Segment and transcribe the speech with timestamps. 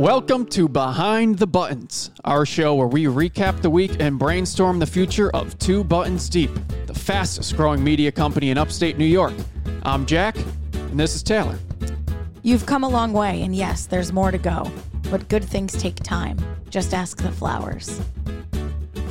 [0.00, 4.86] Welcome to Behind the Buttons, our show where we recap the week and brainstorm the
[4.86, 6.50] future of Two Buttons Deep,
[6.86, 9.34] the fastest growing media company in upstate New York.
[9.82, 10.38] I'm Jack,
[10.72, 11.58] and this is Taylor.
[12.42, 14.72] You've come a long way, and yes, there's more to go.
[15.10, 16.38] But good things take time.
[16.70, 18.00] Just ask the flowers.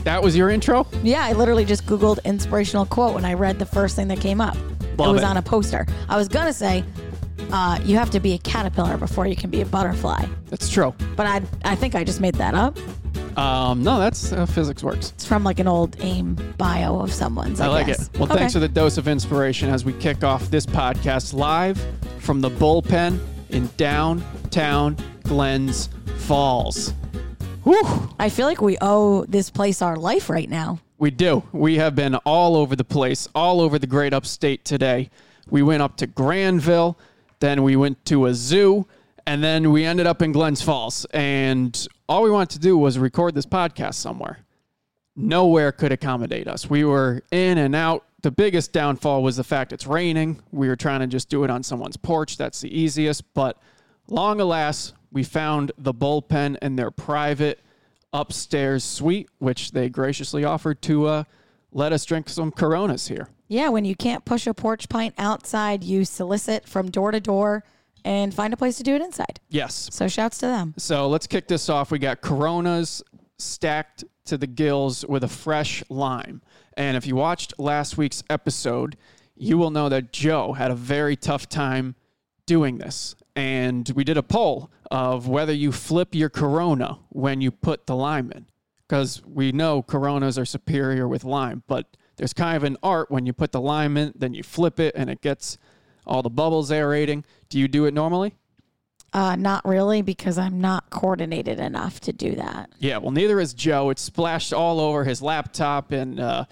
[0.06, 0.88] That was your intro?
[1.04, 4.42] Yeah, I literally just Googled inspirational quote and I read the first thing that came
[4.42, 4.56] up.
[4.98, 5.26] Love it was it.
[5.26, 5.86] on a poster.
[6.10, 6.84] I was going to say,
[7.52, 10.26] uh, you have to be a caterpillar before you can be a butterfly.
[10.48, 10.94] That's true.
[11.16, 12.78] But I, I think I just made that up.
[13.38, 15.12] Um, no, that's how physics works.
[15.16, 17.62] It's from like an old AIM bio of someone's.
[17.62, 18.08] I, I like guess.
[18.08, 18.14] it.
[18.20, 18.36] Well, Okay.
[18.40, 21.84] thanks for the dose of inspiration as we kick off this podcast live
[22.20, 26.94] from the bullpen in downtown Glens Falls.
[27.64, 28.10] Whew.
[28.20, 30.80] I feel like we owe this place our life right now.
[30.98, 31.44] We do.
[31.54, 35.10] We have been all over the place, all over the great upstate today.
[35.50, 36.98] We went up to Granville,
[37.40, 38.86] then we went to a zoo,
[39.26, 41.06] and then we ended up in Glens Falls.
[41.12, 44.40] And all we wanted to do was record this podcast somewhere.
[45.16, 46.70] Nowhere could accommodate us.
[46.70, 48.06] We were in and out.
[48.22, 50.42] The biggest downfall was the fact it's raining.
[50.52, 52.38] We were trying to just do it on someone's porch.
[52.38, 53.34] That's the easiest.
[53.34, 53.58] But
[54.08, 57.60] long alas, we found the bullpen in their private
[58.12, 61.24] upstairs suite, which they graciously offered to uh,
[61.72, 63.30] let us drink some Coronas here.
[63.48, 67.64] Yeah, when you can't push a porch pint outside, you solicit from door to door
[68.06, 69.40] and find a place to do it inside.
[69.50, 69.90] Yes.
[69.92, 70.74] So shouts to them.
[70.78, 71.92] So let's kick this off.
[71.92, 73.02] We got Coronas
[73.38, 76.42] stacked to the gills with a fresh lime.
[76.78, 78.96] And if you watched last week's episode,
[79.36, 81.96] you will know that Joe had a very tough time
[82.46, 83.16] doing this.
[83.36, 87.96] And we did a poll of whether you flip your Corona when you put the
[87.96, 88.46] lime in.
[88.90, 91.86] Because we know Coronas are superior with lime, but
[92.18, 94.96] there's kind of an art when you put the lime in, then you flip it
[94.98, 95.60] and it gets
[96.08, 97.24] all the bubbles aerating.
[97.50, 98.34] Do you do it normally?
[99.14, 102.72] Uh, not really, because I'm not coordinated enough to do that.
[102.80, 103.92] Yeah, well, neither is Joe.
[103.92, 106.46] It splashed all over his laptop and uh,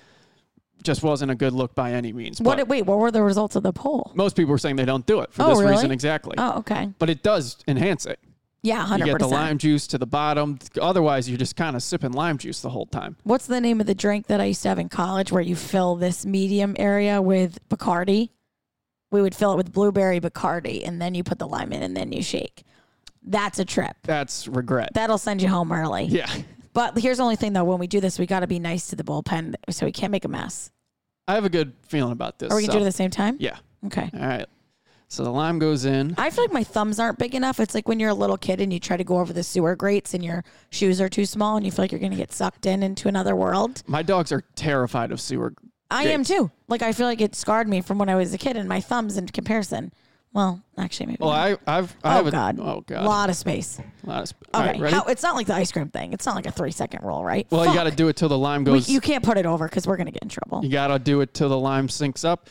[0.83, 2.39] just wasn't a good look by any means.
[2.39, 2.57] What?
[2.59, 4.11] But Wait, what were the results of the poll?
[4.13, 5.71] most people were saying they don't do it for Oh, this really?
[5.71, 6.35] reason exactly.
[6.37, 6.89] Oh, okay.
[6.99, 8.19] But it does enhance it.
[8.67, 10.59] Yeah, You hundred get the lime juice to the bottom.
[10.81, 13.15] Otherwise, you're just kind of sipping lime juice the whole time.
[13.23, 15.55] What's the name of the drink that I used to have in college, where you
[15.55, 18.29] fill this medium area with Bacardi?
[19.09, 21.95] We would fill it with blueberry Bacardi, and then you put the lime in, and
[21.95, 22.63] then you shake.
[23.23, 23.95] That's a trip.
[24.03, 24.89] That's regret.
[24.93, 26.05] That'll send you home early.
[26.05, 26.29] yeah.
[26.73, 27.63] But here's the only thing, though.
[27.63, 30.11] When we do this, we got to be nice to the bullpen, so we can't
[30.11, 30.69] make a mess.
[31.27, 32.51] I have a good feeling about this.
[32.51, 33.37] Are we gonna so- do it at the same time?
[33.39, 33.57] Yeah.
[33.85, 34.09] Okay.
[34.13, 34.45] All right.
[35.09, 36.15] So the lime goes in.
[36.17, 37.59] I feel like my thumbs aren't big enough.
[37.61, 39.75] It's like when you're a little kid and you try to go over the sewer
[39.75, 42.33] grates and your shoes are too small and you feel like you're going to get
[42.33, 43.83] sucked in into another world.
[43.87, 45.53] My dogs are terrified of sewer.
[45.89, 46.51] I am too.
[46.67, 48.81] Like I feel like it scarred me from when I was a kid and my
[48.81, 49.93] thumbs in comparison.
[50.33, 51.19] Well, actually maybe.
[51.21, 51.59] Well, not.
[51.65, 52.59] I, I've, I oh have a, god.
[52.59, 53.79] oh god, Lot of space.
[54.03, 54.79] A lot of sp- all Okay.
[54.81, 54.93] right?
[54.93, 56.11] How, it's not like the ice cream thing.
[56.11, 57.47] It's not like a 3 second rule, right?
[57.49, 58.89] well, you got to do it till the lime We- goes.
[58.89, 60.63] you can't put it over cuz we're going to get in trouble.
[60.65, 62.49] You gotta do it till the lime sinks up.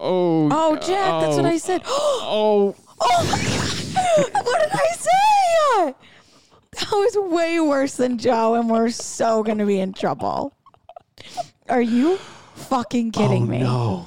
[0.00, 0.48] Oh.
[0.50, 1.82] Oh, uh, Jack, that's what oh, I oh, said.
[1.86, 4.44] Oh, Oh my god!
[4.44, 5.94] What did I say?
[6.72, 10.52] That was way worse than Joe, and we're so gonna be in trouble.
[11.68, 12.16] Are you
[12.54, 13.58] fucking kidding oh me?
[13.60, 14.06] no!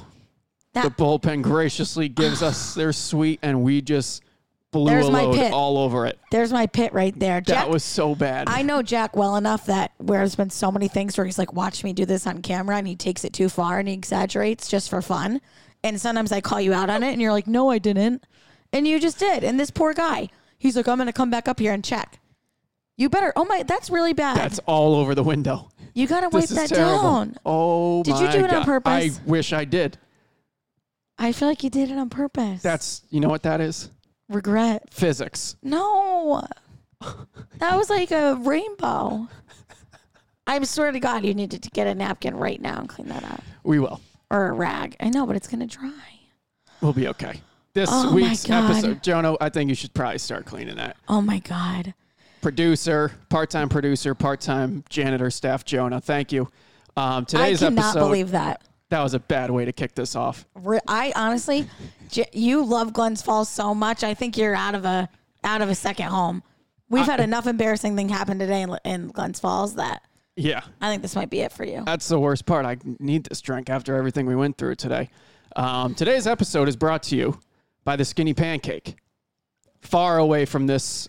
[0.74, 4.22] That- the bullpen graciously gives us their sweet, and we just
[4.70, 5.52] blew There's a my load pit.
[5.52, 6.18] all over it.
[6.30, 7.40] There's my pit right there.
[7.40, 8.48] Jack, that was so bad.
[8.48, 11.52] I know Jack well enough that where there's been so many things where he's like,
[11.52, 14.68] watch me do this on camera, and he takes it too far and he exaggerates
[14.68, 15.40] just for fun.
[15.84, 18.24] And sometimes I call you out on it, and you're like, no, I didn't.
[18.72, 19.44] And you just did.
[19.44, 22.18] And this poor guy, he's like, I'm gonna come back up here and check.
[22.96, 23.32] You better.
[23.36, 24.36] Oh my, that's really bad.
[24.36, 25.70] That's all over the window.
[25.92, 27.02] You gotta wipe that terrible.
[27.02, 27.36] down.
[27.44, 29.20] Oh Did you do it on purpose?
[29.20, 29.98] I wish I did.
[31.18, 32.62] I feel like you did it on purpose.
[32.62, 33.90] That's you know what that is?
[34.28, 34.92] regret.
[34.92, 35.56] Physics.
[35.62, 36.44] No,
[37.58, 39.28] that was like a rainbow.
[40.46, 43.24] I swear to God, you needed to get a napkin right now and clean that
[43.24, 44.00] up, We will.
[44.34, 44.96] Or a rag.
[45.00, 45.92] I know, but it's gonna dry.
[46.80, 47.40] We'll be okay.
[47.72, 48.70] This Oh my week's God.
[48.70, 50.96] episode, Jono, I think you should probably start cleaning that.
[51.08, 51.94] Oh my God.
[52.40, 56.00] producer, part-time producer, part-time janitor, staff Jonah.
[56.00, 56.48] Thank you.
[56.96, 58.06] Um, today's episode, I cannot episode.
[58.06, 58.62] believe that.
[58.90, 60.46] that was a bad way to kick this off.
[60.54, 61.68] Re- I honestly,
[62.10, 64.04] J- you love Glens Falls so much.
[64.04, 65.08] I think you're out of a
[65.42, 66.42] out of a second home.
[66.90, 70.02] We've had enough embarrassing thing happen today in, in Glens Falls that
[70.36, 71.82] Yeah, I think this might be it for you.
[71.86, 72.66] that's the worst part.
[72.66, 75.10] I need this drink after everything we went through today.
[75.54, 77.38] Um, today's episode is brought to you
[77.84, 78.96] by the Skinny Pancake.
[79.80, 81.08] Far away from this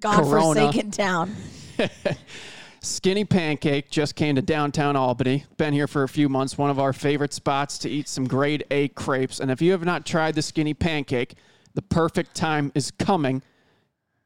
[0.00, 1.34] God-forsaken town.
[2.80, 5.44] Skinny Pancake just came to downtown Albany.
[5.56, 6.56] Been here for a few months.
[6.56, 9.40] One of our favorite spots to eat some grade A crepes.
[9.40, 11.34] And if you have not tried the Skinny Pancake,
[11.74, 13.42] the perfect time is coming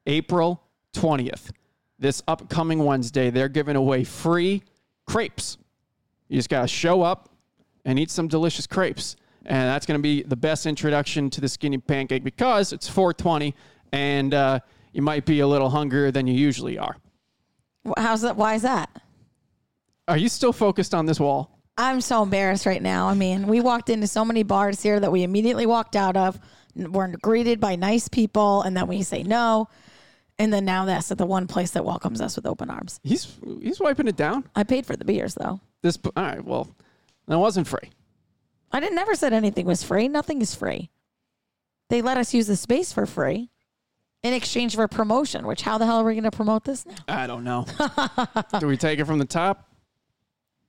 [0.06, 0.62] April
[0.94, 1.52] 20th.
[2.00, 4.62] This upcoming Wednesday, they're giving away free
[5.06, 5.58] crepes.
[6.28, 7.28] You just got to show up
[7.84, 9.16] and eat some delicious crepes.
[9.44, 13.54] And that's going to be the best introduction to the skinny pancake because it's 420
[13.92, 14.60] and uh,
[14.92, 16.96] you might be a little hungrier than you usually are.
[17.98, 18.36] How's that?
[18.36, 18.90] Why is that?
[20.08, 21.58] Are you still focused on this wall?
[21.76, 23.08] I'm so embarrassed right now.
[23.08, 26.38] I mean, we walked into so many bars here that we immediately walked out of.
[26.78, 29.68] n- We're greeted by nice people, and then we say no.
[30.40, 32.98] And then now that's at the one place that welcomes us with open arms.
[33.04, 34.48] He's he's wiping it down.
[34.56, 35.60] I paid for the beers though.
[35.82, 36.42] This all right.
[36.42, 36.74] Well,
[37.28, 37.90] that wasn't free.
[38.72, 40.08] I didn't never said anything was free.
[40.08, 40.88] Nothing is free.
[41.90, 43.50] They let us use the space for free
[44.22, 45.46] in exchange for promotion.
[45.46, 46.94] Which how the hell are we going to promote this now?
[47.06, 47.66] I don't know.
[48.60, 49.68] Do we take it from the top?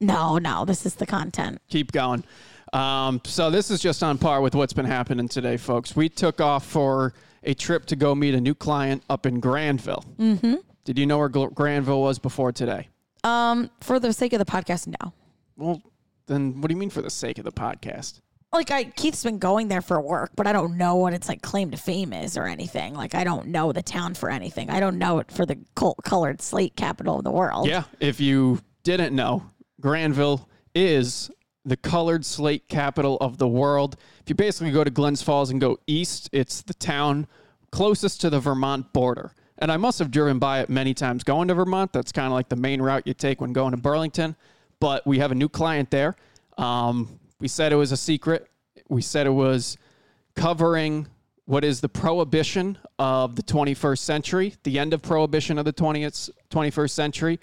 [0.01, 0.65] No, no.
[0.65, 1.61] This is the content.
[1.69, 2.25] keep going.
[2.73, 5.95] Um, so this is just on par with what's been happening today, folks.
[5.95, 10.05] We took off for a trip to go meet a new client up in Granville.
[10.17, 10.55] Mm-hmm.
[10.83, 12.89] Did you know where Granville was before today?
[13.23, 15.13] Um, for the sake of the podcast, no.
[15.55, 15.81] Well,
[16.27, 18.21] then what do you mean for the sake of the podcast?
[18.53, 21.41] like I Keith's been going there for work, but I don't know what its like
[21.41, 22.93] claim to fame is or anything.
[22.93, 24.69] Like I don't know the town for anything.
[24.69, 27.67] I don't know it for the col- colored slate capital of the world.
[27.67, 29.43] Yeah, if you didn't know,
[29.79, 31.31] Granville is
[31.65, 33.97] the colored slate capital of the world.
[34.21, 37.27] If you basically go to Glens Falls and go east, it's the town
[37.71, 39.33] closest to the Vermont border.
[39.57, 41.93] And I must have driven by it many times going to Vermont.
[41.93, 44.35] That's kind of like the main route you take when going to Burlington.
[44.79, 46.15] But we have a new client there.
[46.57, 48.49] Um, we said it was a secret.
[48.89, 49.77] We said it was
[50.35, 51.07] covering
[51.45, 56.29] what is the prohibition of the 21st century, the end of prohibition of the 20th,
[56.49, 57.39] 21st century.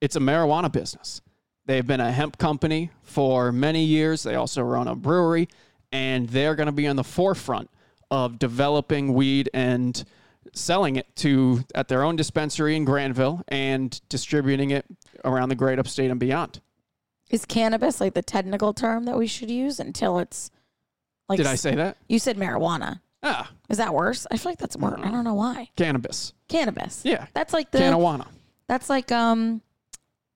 [0.00, 1.20] It's a marijuana business.
[1.66, 4.22] They've been a hemp company for many years.
[4.24, 5.48] They also run a brewery,
[5.92, 7.70] and they're going to be on the forefront
[8.10, 10.04] of developing weed and
[10.54, 14.84] selling it to at their own dispensary in Granville and distributing it
[15.24, 16.60] around the great upstate and beyond.
[17.30, 20.50] Is cannabis like the technical term that we should use until it's
[21.28, 21.96] like Did I say that?
[22.08, 23.00] you said marijuana.
[23.22, 24.26] Ah, Is that worse?
[24.30, 24.98] I feel like that's worse.
[25.02, 25.70] I don't know why.
[25.76, 26.34] cannabis.
[26.48, 27.00] Cannabis.
[27.04, 27.26] Yeah.
[27.32, 28.26] That's like the Canawana.
[28.66, 29.62] that's like um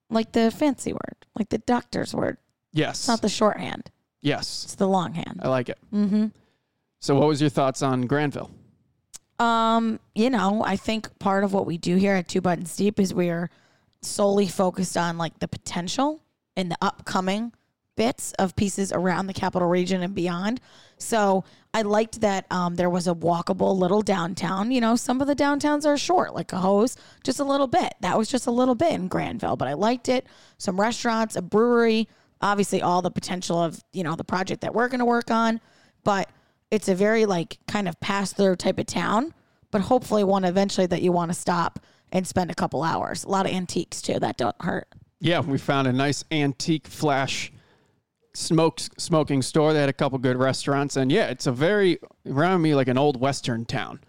[0.09, 2.37] like the fancy word, like the doctor's word.
[2.73, 2.99] Yes.
[2.99, 3.91] It's not the shorthand.
[4.21, 4.63] yes.
[4.65, 5.39] It's the longhand.
[5.41, 5.79] I like it.
[5.93, 6.27] Mm-hmm.
[6.99, 8.51] So, what was your thoughts on Granville?
[9.39, 12.99] Um, you know, I think part of what we do here at Two Buttons Deep
[12.99, 13.49] is we're
[14.01, 16.23] solely focused on like the potential
[16.55, 17.53] and the upcoming
[17.97, 20.61] bits of pieces around the capital region and beyond.
[20.97, 24.71] So I liked that um, there was a walkable little downtown.
[24.71, 27.93] You know, some of the downtowns are short, like a hose, just a little bit.
[27.99, 30.25] That was just a little bit in Granville, but I liked it.
[30.57, 32.07] Some restaurants, a brewery,
[32.41, 35.59] obviously all the potential of, you know, the project that we're going to work on.
[36.03, 36.29] But
[36.71, 39.33] it's a very like kind of pass through type of town,
[39.71, 41.79] but hopefully one eventually that you want to stop
[42.11, 43.23] and spend a couple hours.
[43.23, 44.87] A lot of antiques too that don't hurt.
[45.19, 47.51] Yeah, we found a nice antique flash
[48.37, 49.73] smoke smoking store.
[49.73, 52.97] They had a couple good restaurants, and yeah, it's a very around me like an
[52.97, 53.99] old western town.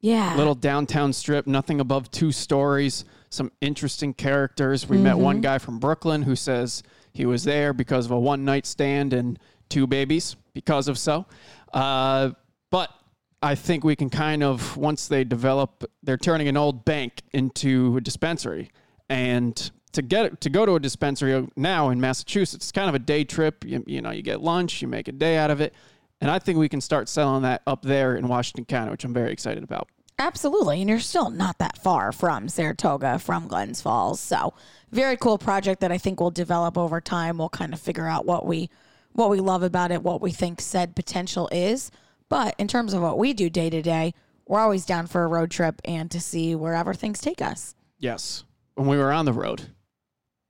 [0.00, 0.34] Yeah.
[0.36, 3.04] Little downtown strip, nothing above two stories.
[3.28, 4.88] Some interesting characters.
[4.88, 6.82] We met one guy from Brooklyn who says
[7.12, 9.38] he was there because of a one night stand and
[9.68, 11.26] two babies because of so.
[11.72, 12.30] Uh,
[12.70, 12.90] but
[13.42, 17.96] I think we can kind of once they develop, they're turning an old bank into
[17.98, 18.70] a dispensary,
[19.08, 22.98] and to get to go to a dispensary now in Massachusetts, it's kind of a
[22.98, 23.64] day trip.
[23.64, 25.74] You, you know, you get lunch, you make a day out of it,
[26.20, 29.14] and I think we can start selling that up there in Washington County, which I'm
[29.14, 29.88] very excited about.
[30.18, 30.80] Absolutely.
[30.80, 34.20] And you're still not that far from Saratoga, from Glens Falls.
[34.20, 34.52] So
[34.90, 37.38] very cool project that I think will develop over time.
[37.38, 38.68] We'll kind of figure out what we
[39.12, 41.90] what we love about it, what we think said potential is.
[42.28, 44.14] But in terms of what we do day to day,
[44.46, 47.74] we're always down for a road trip and to see wherever things take us.
[47.98, 48.44] Yes,
[48.74, 49.62] when we were on the road,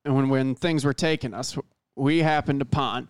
[0.04, 1.56] and when when things were taking us,
[1.96, 3.08] we happened upon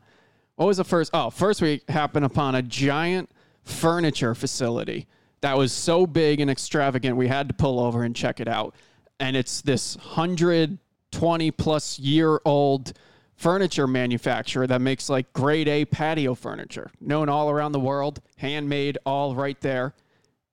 [0.57, 1.11] what was the first?
[1.15, 3.31] Oh, first we happened upon a giant
[3.65, 5.07] furniture facility
[5.41, 8.75] that was so big and extravagant we had to pull over and check it out.
[9.19, 10.79] And it's this hundred
[11.13, 12.93] twenty plus year old
[13.37, 18.99] furniture manufacturer that makes like grade A patio furniture, known all around the world, handmade,
[19.07, 19.95] all right there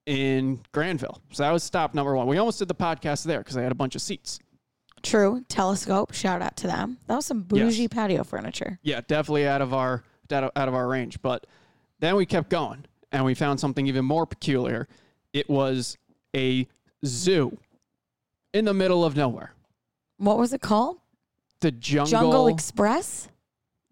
[0.06, 1.22] in Granville.
[1.34, 2.28] So that was stop number one.
[2.28, 4.40] We almost did the podcast there because they had a bunch of seats.
[5.04, 5.44] True.
[5.48, 6.14] Telescope.
[6.14, 6.98] Shout out to them.
[7.08, 7.88] That was some bougie Yes.
[7.90, 8.80] patio furniture.
[8.82, 11.22] Yeah, definitely out of our out of, our range.
[11.22, 11.48] But
[12.00, 14.88] then we kept going and we found something even more peculiar.
[15.32, 15.98] It was
[16.36, 16.68] a
[17.06, 17.58] zoo
[18.54, 19.54] in the middle of nowhere.
[20.18, 20.98] What was it called?
[21.62, 23.30] The jungle, Jungle Express?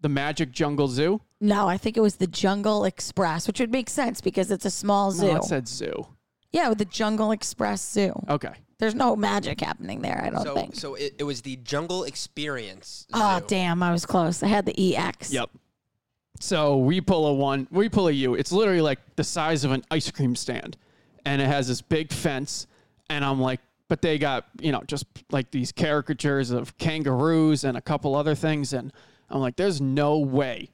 [0.00, 1.20] the Magic Jungle Zoo.
[1.40, 4.70] No, I think it was the Jungle Express, which would make sense because it's a
[4.70, 5.28] small zoo.
[5.28, 6.06] No, it said zoo.
[6.52, 8.12] Yeah, with the Jungle Express Zoo.
[8.28, 8.52] Okay.
[8.78, 10.74] There's no magic happening there, I don't So, think.
[10.76, 13.06] so it, it was the Jungle Experience.
[13.14, 13.44] oh, Zoo.
[13.48, 14.42] damn, I was close.
[14.42, 15.32] I had the EX.
[15.32, 15.50] Yep.
[16.40, 18.34] So we pull a one, we pull a U.
[18.34, 20.76] It's literally like the size of an ice cream stand,
[21.24, 22.66] and it has this big fence.
[23.08, 27.76] And I'm like, but they got you know just like these caricatures of kangaroos and
[27.78, 28.92] a couple other things, and
[29.30, 30.68] I'm like, there's no way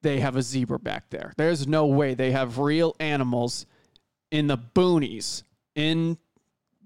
[0.00, 1.34] they have a zebra back there.
[1.36, 3.66] There's no way they have real animals
[4.30, 5.42] in the boonies
[5.74, 6.16] in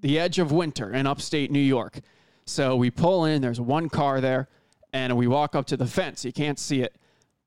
[0.05, 1.99] the edge of winter in upstate New York.
[2.45, 4.49] So we pull in, there's one car there,
[4.93, 6.27] and we walk up to the fence.
[6.27, 6.95] You can't see it,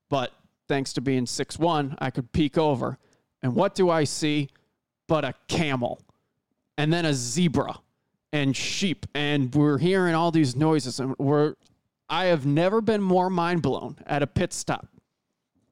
[0.08, 0.32] but
[0.66, 2.98] thanks to being 6'1, I could peek over.
[3.44, 4.48] And what do I see
[5.06, 6.00] but a camel
[6.76, 7.78] and then a zebra
[8.32, 9.06] and sheep?
[9.14, 11.54] And we're hearing all these noises, and we're
[12.10, 14.88] I have never been more mind blown at a pit stop.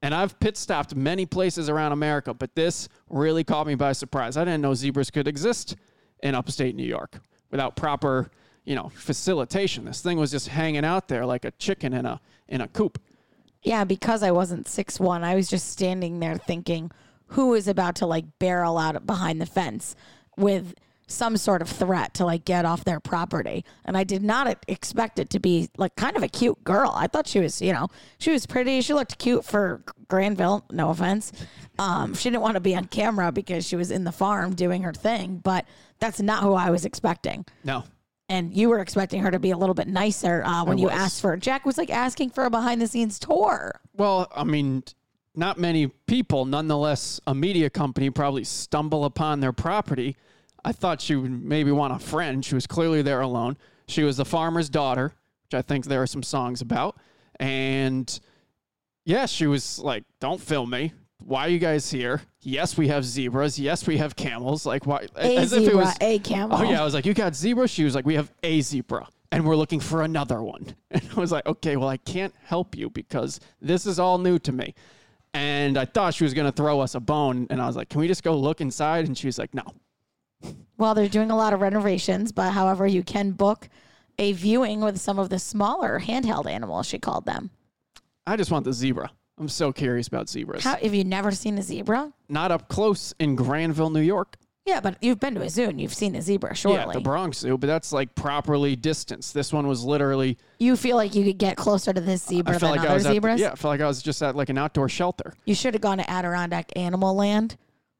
[0.01, 4.37] And I've pit stopped many places around America, but this really caught me by surprise.
[4.37, 5.75] I didn't know zebras could exist
[6.23, 7.19] in upstate New York
[7.51, 8.29] without proper,
[8.65, 9.85] you know, facilitation.
[9.85, 12.99] This thing was just hanging out there like a chicken in a in a coop.
[13.63, 16.91] Yeah, because I wasn't six one, I was just standing there thinking,
[17.27, 19.95] who is about to like barrel out behind the fence
[20.37, 20.75] with
[21.07, 23.63] some sort of threat to like get off their property.
[23.85, 26.91] And I did not expect it to be like kind of a cute girl.
[26.93, 27.87] I thought she was, you know,
[28.19, 28.81] she was pretty.
[28.81, 30.65] She looked cute for Granville.
[30.71, 31.31] No offense.
[31.79, 34.83] Um, she didn't want to be on camera because she was in the farm doing
[34.83, 35.65] her thing, but
[35.99, 37.45] that's not who I was expecting.
[37.63, 37.85] No.
[38.29, 40.87] And you were expecting her to be a little bit nicer uh, when I you
[40.87, 40.95] was.
[40.95, 41.37] asked for.
[41.37, 43.79] Jack was like asking for a behind the scenes tour.
[43.93, 44.83] Well, I mean,
[45.33, 50.17] not many people, nonetheless, a media company probably stumble upon their property.
[50.65, 52.43] I thought she would maybe want a friend.
[52.43, 53.57] She was clearly there alone.
[53.87, 55.13] She was the farmer's daughter,
[55.45, 56.97] which I think there are some songs about.
[57.39, 58.19] And
[59.05, 60.93] yeah, she was like, Don't film me.
[61.19, 62.21] Why are you guys here?
[62.41, 63.57] Yes, we have zebras.
[63.57, 64.65] Yes, we have camels.
[64.65, 65.07] Like, why?
[65.15, 65.95] A as zebra, if it was.
[65.99, 66.57] a camel.
[66.59, 66.81] Oh, yeah.
[66.81, 67.67] I was like, You got zebra?
[67.67, 69.07] She was like, We have a zebra.
[69.31, 70.75] And we're looking for another one.
[70.91, 74.37] And I was like, Okay, well, I can't help you because this is all new
[74.39, 74.73] to me.
[75.33, 77.47] And I thought she was going to throw us a bone.
[77.49, 79.05] And I was like, Can we just go look inside?
[79.07, 79.63] And she was like, No.
[80.77, 83.67] Well, they're doing a lot of renovations, but however, you can book
[84.19, 87.49] a viewing with some of the smaller handheld animals, she called them.
[88.25, 89.11] I just want the zebra.
[89.39, 90.63] I'm so curious about zebras.
[90.63, 92.11] How, have you never seen a zebra?
[92.27, 94.35] Not up close in Granville, New York.
[94.65, 96.77] Yeah, but you've been to a zoo and you've seen a zebra, surely.
[96.77, 99.33] Yeah, the Bronx Zoo, but that's like properly distanced.
[99.33, 100.37] This one was literally.
[100.59, 102.85] you feel like you could get closer to this I zebra felt than like I
[102.87, 103.39] other was at, zebras?
[103.39, 105.33] yeah, I felt like I was just at like an outdoor shelter.
[105.45, 107.55] You should have gone to Adirondack Animal Land.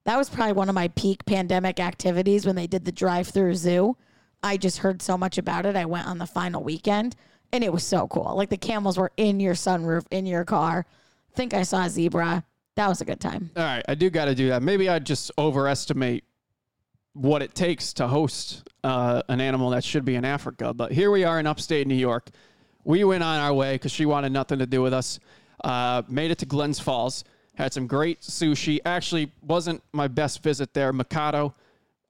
[0.07, 3.55] That was probably one of my peak pandemic activities when they did the drive through
[3.55, 3.97] zoo.
[4.41, 5.75] I just heard so much about it.
[5.75, 7.17] I went on the final weekend
[7.51, 8.33] and it was so cool.
[8.37, 10.85] Like the camels were in your sunroof, in your car.
[10.87, 12.45] I Think I saw a zebra.
[12.75, 13.51] That was a good time.
[13.57, 14.63] All right, I do got to do that.
[14.63, 16.23] Maybe I just overestimate
[17.11, 20.73] what it takes to host uh, an animal that should be in Africa.
[20.73, 22.29] But here we are in upstate New York.
[22.85, 25.19] We went on our way because she wanted nothing to do with us.
[25.61, 27.25] Uh, made it to Glens Falls.
[27.57, 28.79] Had some great sushi.
[28.85, 30.93] Actually, wasn't my best visit there.
[30.93, 31.55] Mikado.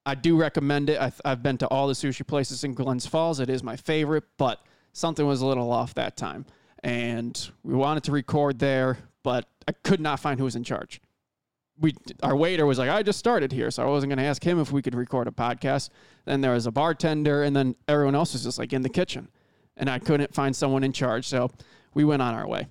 [0.05, 1.01] I do recommend it.
[1.01, 3.41] I've, I've been to all the sushi places in Glens Falls.
[3.41, 4.61] It is my favorite, but
[4.93, 6.45] something was a little off that time.
[6.81, 11.01] And we wanted to record there, but I could not find who was in charge
[11.79, 14.43] we our waiter was like, I just started here, so I wasn't going to ask
[14.43, 15.89] him if we could record a podcast.
[16.25, 19.29] Then there was a bartender, and then everyone else was just like in the kitchen,
[19.75, 21.51] and I couldn't find someone in charge, so
[21.93, 22.67] we went on our way,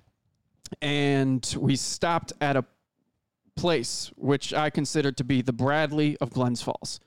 [0.81, 2.65] and we stopped at a
[3.57, 7.01] place which I consider to be the Bradley of Glens Falls.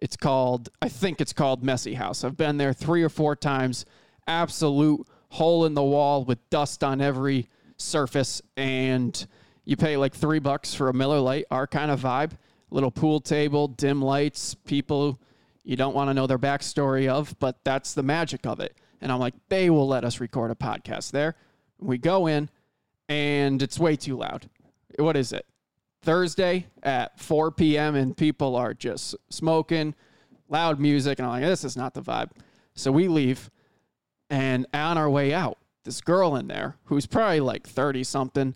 [0.00, 2.24] It's called, I think it's called Messy House.
[2.24, 3.84] I've been there three or four times.
[4.26, 9.26] Absolute hole in the wall with dust on every surface, and
[9.64, 12.32] you pay like three bucks for a Miller Lite, our kind of vibe.
[12.70, 15.18] Little pool table, dim lights, people
[15.64, 18.74] you don't want to know their backstory of, but that's the magic of it.
[19.00, 21.36] And I'm like, they will let us record a podcast there.
[21.78, 22.48] We go in,
[23.10, 24.48] and it's way too loud.
[24.96, 25.44] What is it?
[26.00, 27.96] Thursday at 4 p.m.
[27.96, 29.94] and people are just smoking,
[30.48, 32.30] loud music, and I'm like, this is not the vibe.
[32.74, 33.50] So we leave,
[34.30, 38.54] and on our way out, this girl in there who's probably like 30 something,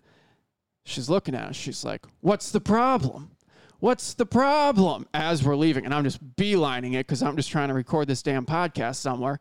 [0.85, 1.55] she's looking at us.
[1.55, 3.31] She's like, What's the problem?
[3.79, 5.05] What's the problem?
[5.13, 8.23] As we're leaving, and I'm just beelining it because I'm just trying to record this
[8.23, 9.39] damn podcast somewhere.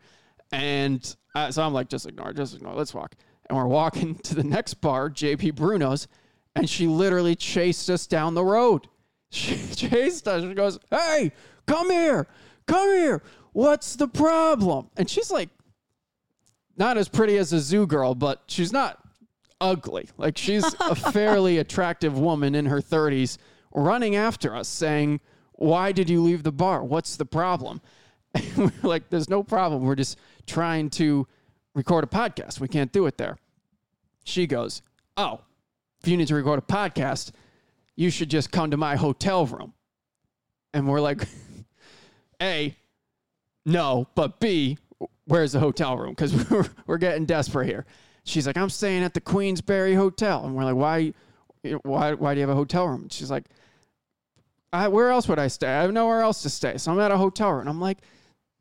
[0.51, 2.77] And uh, so I'm like, Just ignore it, just ignore it.
[2.77, 3.15] Let's walk.
[3.49, 6.09] And we're walking to the next bar, JP Bruno's,
[6.55, 8.89] and she literally chased us down the road.
[9.31, 10.45] She chased us.
[10.45, 11.33] She goes, Hey,
[11.67, 12.29] come here,
[12.69, 13.21] come here.
[13.53, 14.91] What's the problem?
[14.97, 15.49] And she's like,
[16.77, 18.99] not as pretty as a zoo girl, but she's not
[19.61, 20.09] ugly.
[20.17, 23.39] Like she's a fairly attractive woman in her 30s
[23.73, 25.21] running after us saying,
[25.53, 26.85] Why did you leave the bar?
[26.85, 27.81] What's the problem?
[28.35, 29.85] And we're like, There's no problem.
[29.85, 31.27] We're just trying to
[31.75, 32.61] record a podcast.
[32.61, 33.37] We can't do it there.
[34.25, 34.83] She goes,
[35.17, 35.41] Oh,
[36.03, 37.33] if you need to record a podcast,
[37.97, 39.73] you should just come to my hotel room.
[40.73, 41.23] And we're like,
[42.43, 42.77] A,
[43.65, 44.79] no, but B,
[45.27, 46.11] where's the hotel room?
[46.11, 47.87] Because we're, we're getting desperate here.
[48.25, 50.45] She's like, I'm staying at the Queensbury Hotel.
[50.45, 51.13] And we're like, why,
[51.83, 53.09] why, why do you have a hotel room?
[53.11, 53.45] She's like,
[54.73, 55.69] I, where else would I stay?
[55.69, 56.79] I have nowhere else to stay.
[56.79, 57.61] So I'm at a hotel room.
[57.61, 57.99] And I'm like,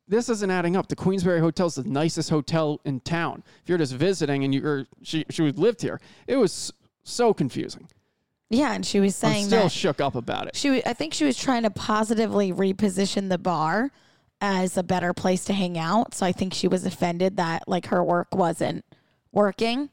[0.08, 0.88] this isn't adding up.
[0.88, 3.44] The Queensbury Hotel is the nicest hotel in town.
[3.62, 7.88] If you're just visiting and you're, she, she lived here, it was so confusing.
[8.50, 10.56] Yeah, and she was I'm saying still that shook up about it.
[10.56, 13.90] she I think she was trying to positively reposition the bar
[14.42, 16.14] as a better place to hang out.
[16.14, 18.86] So I think she was offended that like her work wasn't
[19.32, 19.90] working.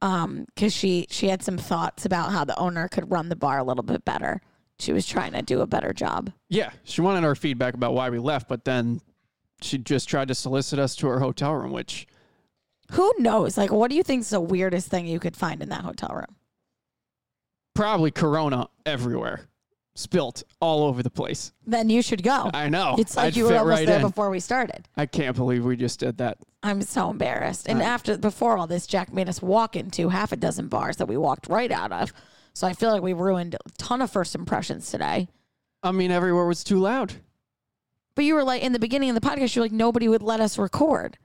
[0.00, 3.58] Um, cause she, she had some thoughts about how the owner could run the bar
[3.58, 4.40] a little bit better.
[4.78, 6.30] She was trying to do a better job.
[6.48, 9.00] Yeah, she wanted our feedback about why we left, but then
[9.60, 12.06] she just tried to solicit us to her hotel room, which
[12.92, 13.56] Who knows?
[13.58, 16.10] Like, what do you think is the weirdest thing you could find in that hotel
[16.14, 16.36] room?
[17.74, 19.42] probably Corona everywhere,
[19.94, 21.52] spilt all over the place.
[21.64, 22.50] Then you should go.
[22.52, 22.96] I know.
[22.98, 24.02] It's like I'd you were almost right there in.
[24.02, 24.88] before we started.
[24.96, 26.38] I can't believe we just did that.
[26.64, 27.68] I'm so embarrassed.
[27.68, 27.86] And Right.
[27.86, 31.16] after before all this, Jack made us walk into half a dozen bars that we
[31.16, 32.12] walked right out of.
[32.52, 35.28] So I feel like we ruined a ton of first impressions today.
[35.80, 37.14] I mean, everywhere was too loud.
[38.18, 40.40] But you were like in the beginning of the podcast, you're like nobody would let
[40.40, 41.16] us record,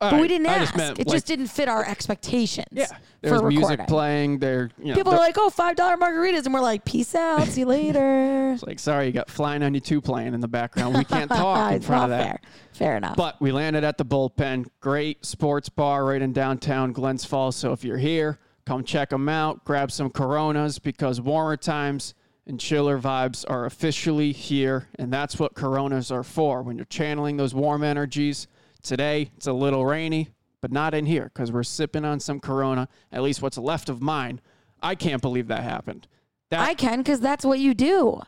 [0.00, 0.60] All but we didn't I ask.
[0.66, 2.68] just meant, it like, just didn't fit our expectations.
[2.70, 2.86] Yeah,
[3.22, 3.86] there for was music recording.
[3.86, 4.38] playing.
[4.38, 7.48] There, you know, People are like, "Oh, five dollar margaritas," and we're like, "Peace out,
[7.48, 10.94] see you later." it's like, sorry, you got Flying 92 playing in the background.
[10.96, 12.24] We can't talk in It's front not of that.
[12.24, 12.40] fair.
[12.72, 13.16] Fair enough.
[13.16, 14.66] But we landed at the bullpen.
[14.78, 17.56] Great sports bar right in downtown Glens Falls.
[17.56, 19.64] So if you're here, come check them out.
[19.64, 22.14] Grab some Coronas because warmer times
[22.46, 24.88] and chiller vibes are officially here.
[24.98, 26.62] And that's what Coronas are for.
[26.62, 28.46] When you're channeling those warm energies.
[28.82, 30.28] Today, it's a little rainy,
[30.60, 34.00] but not in here because we're sipping on some Corona, at least what's left of
[34.00, 34.40] mine.
[34.80, 36.06] I can't believe that happened.
[36.50, 38.22] That, I can because that's what you do.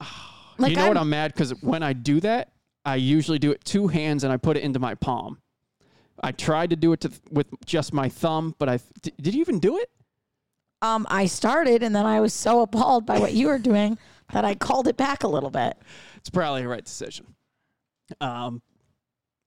[0.58, 0.96] Like you know I'm, what?
[0.98, 2.52] I'm mad because when I do that,
[2.84, 5.38] I usually do it two hands and I put it into my palm.
[6.22, 9.40] I tried to do it to, with just my thumb, but I did, did you
[9.40, 9.90] even do it?
[10.82, 13.98] Um, I started and then I was so appalled by what you were doing
[14.32, 15.76] that I called it back a little bit.
[16.16, 17.34] It's probably the right decision.
[18.20, 18.62] Um,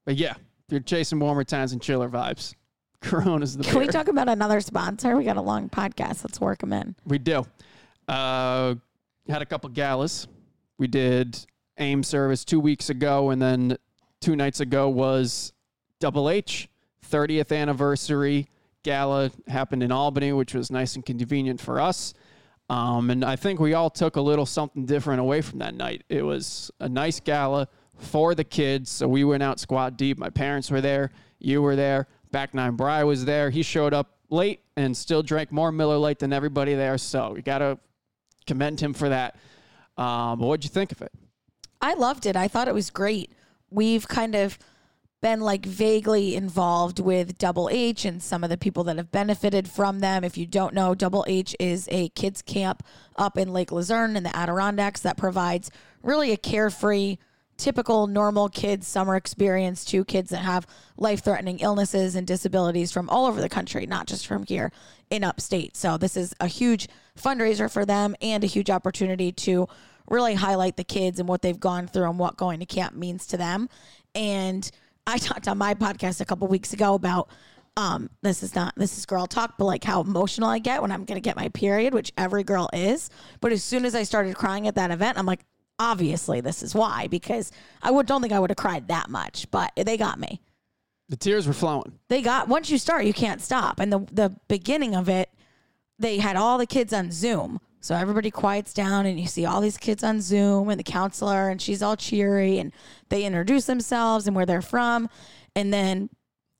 [0.04, 2.54] but yeah, if you're chasing warmer times and chiller vibes,
[3.00, 5.16] Corona's the Can we talk about another sponsor?
[5.16, 6.24] We got a long podcast.
[6.24, 6.94] Let's work them in.
[7.04, 7.46] We do.
[8.08, 8.76] Uh,
[9.28, 10.26] had a couple galas.
[10.78, 11.38] We did
[11.78, 13.76] AIM service two weeks ago, and then
[14.20, 15.52] two nights ago was
[16.00, 16.68] Double H
[17.10, 18.48] 30th anniversary
[18.84, 22.14] gala happened in Albany, which was nice and convenient for us.
[22.70, 26.04] Um, and I think we all took a little something different away from that night.
[26.08, 27.68] It was a nice gala
[27.98, 28.90] for the kids.
[28.90, 30.18] So we went out squat deep.
[30.18, 31.10] My parents were there.
[31.38, 32.06] You were there.
[32.30, 33.50] Back Nine Bry was there.
[33.50, 36.98] He showed up late and still drank more Miller Lite than everybody there.
[36.98, 37.78] So we got to
[38.46, 39.36] commend him for that.
[39.96, 41.12] Um, what'd you think of it?
[41.80, 42.34] I loved it.
[42.34, 43.30] I thought it was great.
[43.70, 44.58] We've kind of
[45.24, 49.66] been like vaguely involved with Double H and some of the people that have benefited
[49.66, 50.22] from them.
[50.22, 52.82] If you don't know, Double H is a kids camp
[53.16, 55.70] up in Lake Luzerne in the Adirondacks that provides
[56.02, 57.16] really a carefree,
[57.56, 60.66] typical normal kids summer experience to kids that have
[60.98, 64.72] life-threatening illnesses and disabilities from all over the country, not just from here
[65.08, 65.74] in upstate.
[65.74, 66.86] So this is a huge
[67.18, 69.68] fundraiser for them and a huge opportunity to
[70.06, 73.26] really highlight the kids and what they've gone through and what going to camp means
[73.28, 73.70] to them.
[74.14, 74.70] And
[75.06, 77.28] I talked on my podcast a couple weeks ago about
[77.76, 80.92] um this is not this is girl talk, but like how emotional I get when
[80.92, 83.10] I'm gonna get my period, which every girl is.
[83.40, 85.44] But as soon as I started crying at that event, I'm like,
[85.78, 87.50] obviously this is why because
[87.82, 90.40] I would don't think I would have cried that much, but they got me
[91.08, 91.98] The tears were flowing.
[92.08, 95.30] they got once you start you can't stop and the the beginning of it
[95.98, 99.60] they had all the kids on zoom so everybody quiets down and you see all
[99.60, 102.72] these kids on zoom and the counselor and she's all cheery and
[103.10, 105.10] they introduce themselves and where they're from.
[105.54, 106.08] And then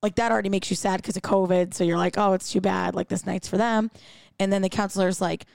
[0.02, 1.72] like that already makes you sad because of covid.
[1.72, 2.94] So you're like oh it's too bad.
[2.94, 3.90] Like this night's for them.
[4.38, 5.46] And then the counselor's like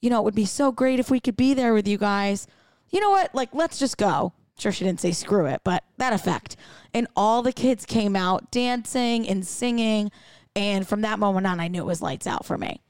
[0.00, 2.46] you know it would be so great if we could be there with you guys.
[2.90, 3.34] You know what?
[3.34, 4.32] Like let's just go.
[4.60, 6.54] Sure she didn't say screw it but that effect.
[6.94, 10.12] And all the kids came out dancing and singing.
[10.54, 12.80] And from that moment on i knew it was lights out for me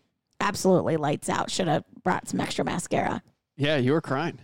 [0.40, 3.22] absolutely lights out should have brought some extra mascara
[3.56, 4.38] Yeah, you were crying.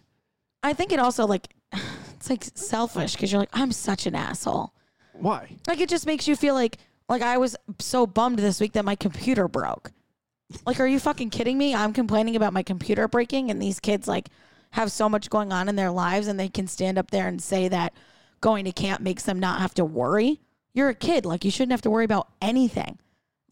[0.62, 1.48] i think it also like
[2.16, 4.72] it's like selfish because you're like i'm such an asshole
[5.12, 5.56] Why?
[5.66, 6.78] like it just makes you feel like
[7.08, 9.90] like i was so bummed this week that my computer broke
[10.66, 14.06] like are you fucking kidding me i'm complaining about my computer breaking and these kids
[14.08, 14.28] like
[14.72, 17.42] have so much going on in their lives and they can stand up there and
[17.42, 17.92] say that
[18.40, 20.40] going to camp makes them not have to worry.
[20.72, 21.26] You're a kid.
[21.26, 22.98] Like you shouldn't have to worry about anything.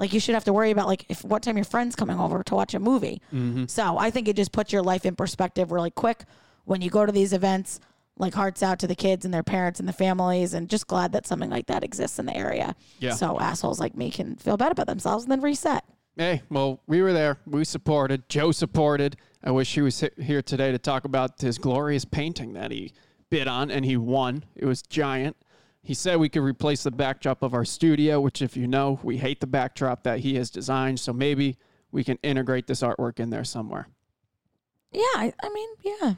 [0.01, 2.43] Like you should have to worry about like if what time your friend's coming over
[2.43, 3.23] to watch a movie.
[3.33, 3.67] Mm-hmm.
[3.67, 6.25] So I think it just puts your life in perspective really quick
[6.65, 7.79] when you go to these events.
[8.17, 11.13] Like hearts out to the kids and their parents and the families, and just glad
[11.13, 12.77] that something like that exists in the area.
[12.99, 13.15] Yeah.
[13.15, 15.85] So assholes like me can feel bad about themselves and then reset.
[16.19, 17.39] Hey, well, we were there.
[17.47, 18.29] We supported.
[18.29, 19.17] Joe supported.
[19.43, 22.93] I wish he was here today to talk about his glorious painting that he
[23.31, 24.45] bid on and he won.
[24.55, 25.37] It was giant.
[25.83, 29.17] He said we could replace the backdrop of our studio, which, if you know, we
[29.17, 31.01] hate the backdrop that he has designed.
[31.01, 31.57] So maybe
[31.91, 33.89] we can integrate this artwork in there somewhere.
[34.93, 36.15] Yeah, I, I mean, yeah.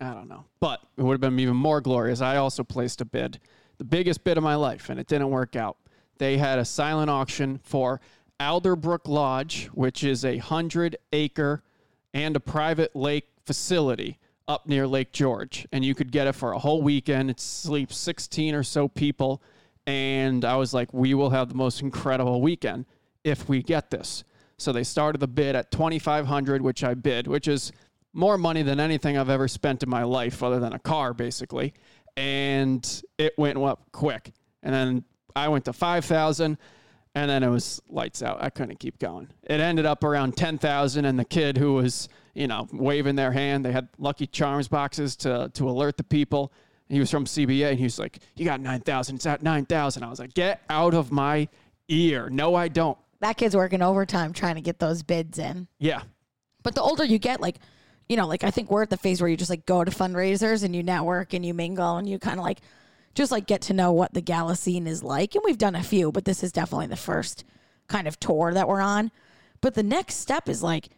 [0.00, 0.44] I don't know.
[0.60, 2.20] But it would have been even more glorious.
[2.20, 3.38] I also placed a bid,
[3.78, 5.76] the biggest bid of my life, and it didn't work out.
[6.18, 8.00] They had a silent auction for
[8.38, 11.62] Alderbrook Lodge, which is a hundred acre
[12.12, 15.66] and a private lake facility up near Lake George.
[15.72, 17.30] And you could get it for a whole weekend.
[17.30, 19.42] It sleeps 16 or so people.
[19.86, 22.86] And I was like, we will have the most incredible weekend
[23.24, 24.24] if we get this.
[24.58, 27.72] So they started the bid at 2500 which I bid, which is
[28.12, 31.74] more money than anything I've ever spent in my life other than a car, basically.
[32.16, 34.32] And it went up quick.
[34.62, 36.58] And then I went to 5000
[37.14, 38.42] and then it was lights out.
[38.42, 39.28] I couldn't keep going.
[39.44, 43.64] It ended up around 10,000 and the kid who was, you know, waving their hand,
[43.64, 46.52] they had Lucky Charms boxes to to alert the people.
[46.88, 49.16] He was from CBA and he was like, "You got 9,000.
[49.16, 51.48] It's at 9,000." I was like, "Get out of my
[51.88, 52.98] ear." No, I don't.
[53.20, 55.68] That kid's working overtime trying to get those bids in.
[55.78, 56.02] Yeah.
[56.62, 57.58] But the older you get, like,
[58.08, 59.90] you know, like I think we're at the phase where you just like go to
[59.90, 62.60] fundraisers and you network and you mingle and you kind of like
[63.14, 65.34] just like get to know what the gala scene is like.
[65.34, 67.44] And we've done a few, but this is definitely the first
[67.88, 69.10] kind of tour that we're on.
[69.60, 70.88] But the next step is like,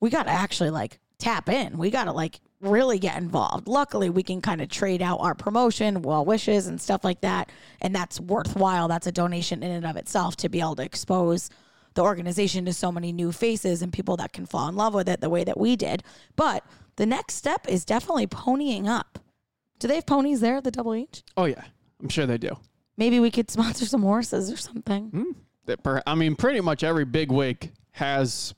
[0.00, 1.78] we got to actually like tap in.
[1.78, 3.68] We got to like really get involved.
[3.68, 7.50] Luckily, we can kind of trade out our promotion, well wishes, and stuff like that.
[7.80, 8.88] And that's worthwhile.
[8.88, 11.50] That's a donation in and of itself to be able to expose
[11.94, 15.08] the organization to so many new faces and people that can fall in love with
[15.08, 16.02] it the way that we did.
[16.36, 16.64] But
[16.96, 19.18] the next step is definitely ponying up.
[19.78, 21.22] Do they have ponies there at the Double H?
[21.36, 21.64] Oh yeah.
[22.02, 22.56] I'm sure they do.
[22.96, 25.08] Maybe we could sponsor some horses or something.
[25.10, 25.32] Hmm.
[25.66, 28.54] That per- I mean, pretty much every big wig has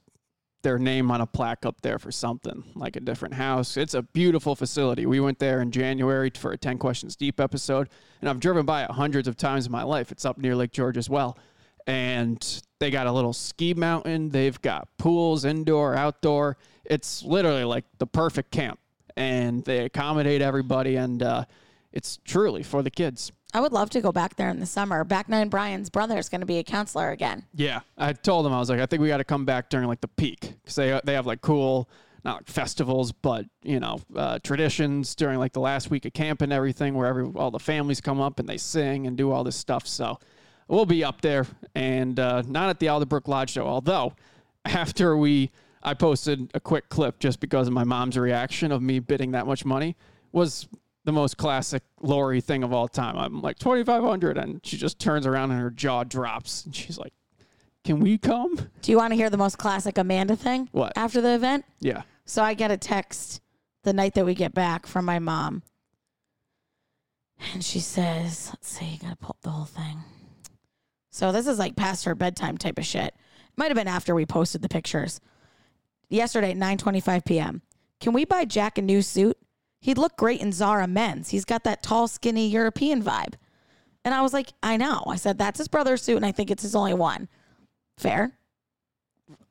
[0.62, 3.76] their name on a plaque up there for something, like a different house.
[3.76, 5.06] It's a beautiful facility.
[5.06, 7.88] We went there in January for a 10 Questions Deep episode,
[8.20, 10.10] and I've driven by it hundreds of times in my life.
[10.10, 11.38] It's up near Lake George as well.
[11.86, 14.30] And they got a little ski mountain.
[14.30, 16.56] They've got pools, indoor, outdoor.
[16.84, 18.80] It's literally like the perfect camp.
[19.16, 21.44] And they accommodate everybody, and uh,
[21.92, 23.32] it's truly for the kids.
[23.54, 25.02] I would love to go back there in the summer.
[25.04, 27.44] Back nine Brian's brother is going to be a counselor again.
[27.54, 29.86] Yeah, I told him I was like, I think we got to come back during
[29.86, 31.88] like the peak because they they have like cool,
[32.24, 36.42] not like festivals, but you know, uh, traditions during like the last week of camp
[36.42, 39.42] and everything, where every all the families come up and they sing and do all
[39.42, 39.86] this stuff.
[39.86, 40.18] So
[40.68, 43.66] we'll be up there, and uh, not at the Alderbrook Lodge though.
[43.66, 44.12] Although
[44.66, 45.50] after we,
[45.86, 49.46] I posted a quick clip just because of my mom's reaction of me bidding that
[49.46, 49.96] much money
[50.32, 50.66] was
[51.04, 53.16] the most classic Lori thing of all time.
[53.16, 57.12] I'm like 2500 and she just turns around and her jaw drops and she's like,
[57.84, 60.68] "Can we come?" Do you want to hear the most classic Amanda thing?
[60.72, 60.92] What?
[60.96, 61.64] After the event?
[61.78, 62.02] Yeah.
[62.24, 63.40] So I get a text
[63.84, 65.62] the night that we get back from my mom.
[67.52, 70.02] And she says, let's see, you gotta pull up the whole thing.
[71.10, 73.14] So this is like past her bedtime type of shit.
[73.56, 75.20] Might have been after we posted the pictures.
[76.08, 77.62] Yesterday at 9.25 p.m.
[78.00, 79.36] Can we buy Jack a new suit?
[79.80, 81.30] He'd look great in Zara men's.
[81.30, 83.34] He's got that tall, skinny European vibe.
[84.04, 85.02] And I was like, I know.
[85.08, 87.28] I said, that's his brother's suit, and I think it's his only one.
[87.98, 88.32] Fair.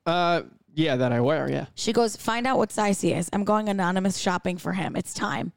[0.04, 0.42] Uh
[0.74, 1.66] yeah, that I wear, yeah.
[1.74, 3.30] She goes, find out what size he is.
[3.32, 4.94] I'm going anonymous shopping for him.
[4.94, 5.52] It's time.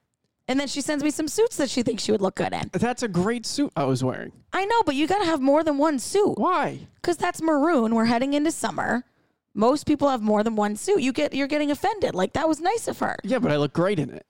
[0.47, 2.69] And then she sends me some suits that she thinks she would look good in.
[2.71, 4.31] That's a great suit I was wearing.
[4.53, 6.87] I know, but you got to have more than one suit Why?
[6.95, 7.95] because that's maroon.
[7.95, 9.03] We're heading into summer.
[9.53, 11.01] Most people have more than one suit.
[11.01, 12.15] You get, you're getting offended.
[12.15, 13.17] Like that was nice of her.
[13.23, 14.25] Yeah, but I look great in it.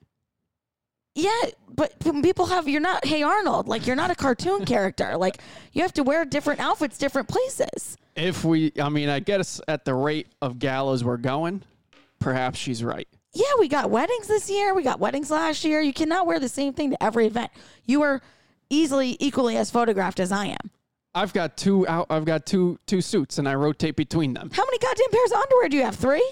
[1.14, 1.30] Yeah,
[1.68, 2.68] but people have.
[2.68, 3.04] You're not.
[3.04, 5.16] Hey Arnold, like you're not a cartoon character.
[5.16, 5.38] Like
[5.72, 7.96] you have to wear different outfits, different places.
[8.16, 11.62] If we I mean, I guess at the rate of galas we're going,
[12.20, 13.08] perhaps she's right.
[13.32, 14.74] Yeah, we got weddings this year.
[14.74, 15.80] We got weddings last year.
[15.80, 17.50] You cannot wear the same thing to every event.
[17.86, 18.20] You are
[18.68, 20.70] easily equally as photographed as I am.
[21.14, 24.50] I've got two out I've got two two suits and I rotate between them.
[24.52, 25.96] How many goddamn pairs of underwear do you have?
[25.96, 26.28] Three?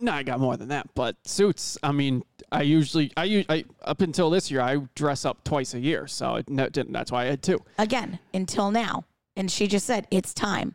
[0.00, 1.78] No, I got more than that, but suits.
[1.82, 5.72] I mean, I usually, I, u- I up until this year, I dress up twice
[5.72, 6.92] a year, so it no, didn't.
[6.92, 7.62] That's why I had two.
[7.78, 9.04] Again, until now.
[9.36, 10.74] And she just said, it's time.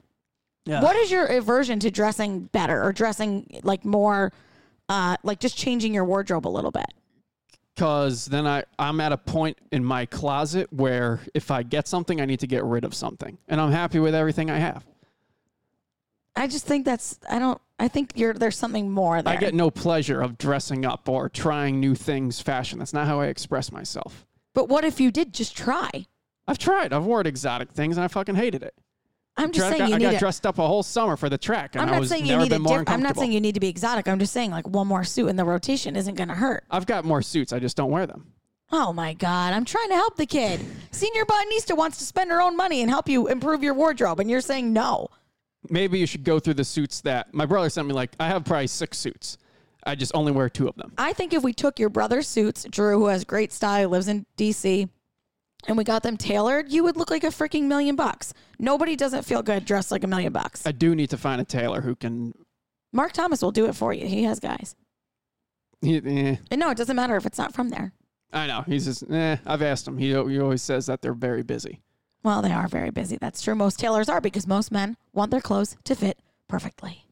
[0.65, 0.81] Yeah.
[0.81, 4.31] What is your aversion to dressing better or dressing like more
[4.89, 6.87] uh, like just changing your wardrobe a little bit.
[7.79, 12.19] Because then I, I'm at a point in my closet where if I get something,
[12.19, 13.37] I need to get rid of something.
[13.47, 14.85] And I'm happy with everything I have.
[16.35, 19.33] I just think that's I don't I think you're there's something more there.
[19.33, 22.79] I get no pleasure of dressing up or trying new things fashion.
[22.79, 24.25] That's not how I express myself.
[24.53, 25.89] but what if you did just try?
[26.49, 26.91] I've tried.
[26.91, 28.73] I've worn exotic things and I fucking hated it.
[29.39, 31.15] I'm just saying I you got, need I got a, dressed up a whole summer
[31.15, 32.89] for the track and I'm I was saying you never need a been more diff-
[32.89, 34.07] I'm not saying you need to be exotic.
[34.07, 36.63] I'm just saying like one more suit in the rotation isn't going to hurt.
[36.69, 37.53] I've got more suits.
[37.53, 38.33] I just don't wear them.
[38.71, 39.53] Oh my God.
[39.53, 40.63] I'm trying to help the kid.
[40.91, 44.19] Senior botanista wants to spend her own money and help you improve your wardrobe.
[44.19, 45.07] And you're saying no.
[45.69, 47.93] Maybe you should go through the suits that my brother sent me.
[47.93, 49.37] Like I have probably six suits.
[49.85, 50.93] I just only wear two of them.
[50.97, 54.25] I think if we took your brother's suits, Drew, who has great style, lives in
[54.37, 54.89] DC,
[55.67, 58.33] and we got them tailored, you would look like a freaking million bucks.
[58.57, 60.65] Nobody doesn't feel good dressed like a million bucks.
[60.65, 62.33] I do need to find a tailor who can.
[62.91, 64.07] Mark Thomas will do it for you.
[64.07, 64.75] He has guys.
[65.81, 67.93] He, eh, And no, it doesn't matter if it's not from there.
[68.31, 68.63] I know.
[68.65, 69.09] He's just.
[69.09, 69.97] Eh, I've asked him.
[69.97, 71.81] He, he always says that they're very busy.
[72.23, 73.17] Well, they are very busy.
[73.17, 73.55] That's true.
[73.55, 77.05] Most tailors are because most men want their clothes to fit perfectly.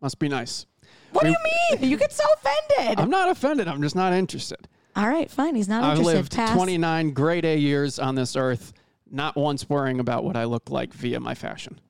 [0.00, 0.66] Must be nice.
[1.12, 1.36] What do you
[1.78, 1.90] mean?
[1.90, 2.98] You get so offended.
[2.98, 3.68] I'm not offended.
[3.68, 4.66] I'm just not interested.
[4.94, 5.54] All right, fine.
[5.54, 6.16] He's not I've interested.
[6.16, 6.54] lived Pass.
[6.54, 8.72] 29 grade A years on this earth,
[9.10, 11.80] not once worrying about what I look like via my fashion.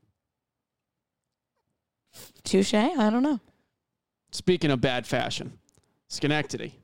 [2.44, 2.74] Touche.
[2.74, 3.40] I don't know.
[4.30, 5.58] Speaking of bad fashion,
[6.08, 6.74] Schenectady.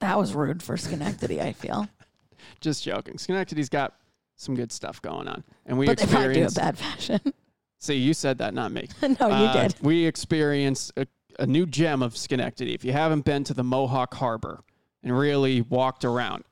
[0.00, 1.40] That was rude for Schenectady.
[1.40, 1.88] I feel,
[2.60, 3.18] Just joking.
[3.18, 3.94] Schenectady's got
[4.36, 7.20] some good stuff going on, and we but they probably do a bad fashion.
[7.78, 8.88] See, you said that, not me.
[9.02, 9.74] no, you Uh, did.
[9.80, 11.06] We experienced a,
[11.40, 12.74] a new gem of Schenectady.
[12.74, 14.62] If you haven't been to the Mohawk Harbor
[15.02, 16.44] and really walked around,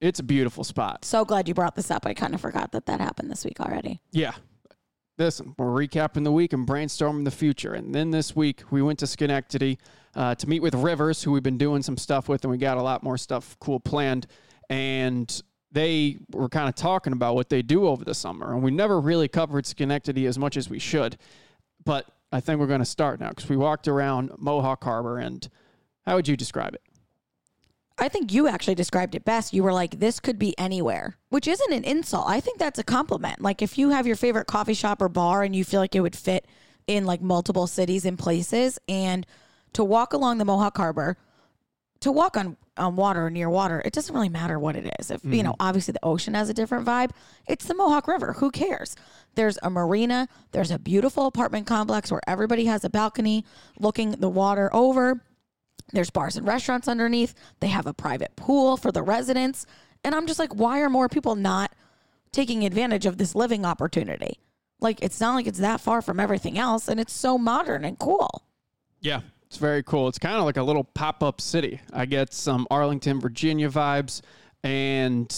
[0.00, 1.04] it's a beautiful spot.
[1.04, 2.06] So glad you brought this up.
[2.06, 4.00] I kind of forgot that that happened this week already.
[4.10, 4.32] Yeah.
[5.18, 7.74] Listen, we're recapping the week and brainstorming the future.
[7.74, 9.78] And then this week, we went to Schenectady
[10.16, 12.78] uh, to meet with Rivers, who we've been doing some stuff with, and we got
[12.78, 14.26] a lot more stuff cool planned.
[14.70, 18.54] And they were kind of talking about what they do over the summer.
[18.54, 21.18] And we never really covered Schenectady as much as we should.
[21.84, 25.18] But I think we're going to start now because we walked around Mohawk Harbor.
[25.18, 25.46] And
[26.06, 26.82] how would you describe it?
[27.98, 29.52] I think you actually described it best.
[29.52, 32.24] You were like, this could be anywhere, which isn't an insult.
[32.26, 33.42] I think that's a compliment.
[33.42, 36.00] Like, if you have your favorite coffee shop or bar and you feel like it
[36.00, 36.46] would fit
[36.86, 39.26] in like multiple cities and places, and
[39.74, 41.16] to walk along the Mohawk Harbor,
[42.00, 45.10] to walk on, on water or near water, it doesn't really matter what it is.
[45.10, 45.66] If, you know, mm-hmm.
[45.68, 47.10] obviously the ocean has a different vibe,
[47.46, 48.34] it's the Mohawk River.
[48.34, 48.96] Who cares?
[49.34, 53.44] There's a marina, there's a beautiful apartment complex where everybody has a balcony
[53.78, 55.22] looking the water over.
[55.92, 57.34] There's bars and restaurants underneath.
[57.60, 59.66] They have a private pool for the residents.
[60.04, 61.72] And I'm just like, why are more people not
[62.32, 64.38] taking advantage of this living opportunity?
[64.80, 67.96] Like, it's not like it's that far from everything else, and it's so modern and
[67.98, 68.42] cool.
[69.00, 69.20] Yeah,
[69.52, 70.08] it's very cool.
[70.08, 71.78] It's kind of like a little pop up city.
[71.92, 74.22] I get some Arlington, Virginia vibes,
[74.64, 75.30] and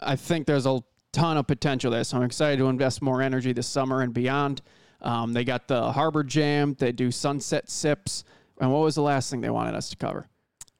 [0.00, 0.80] I think there's a
[1.12, 2.02] ton of potential there.
[2.02, 4.62] So I'm excited to invest more energy this summer and beyond.
[5.02, 8.24] Um, they got the Harbor Jam, they do sunset sips.
[8.58, 10.26] And what was the last thing they wanted us to cover?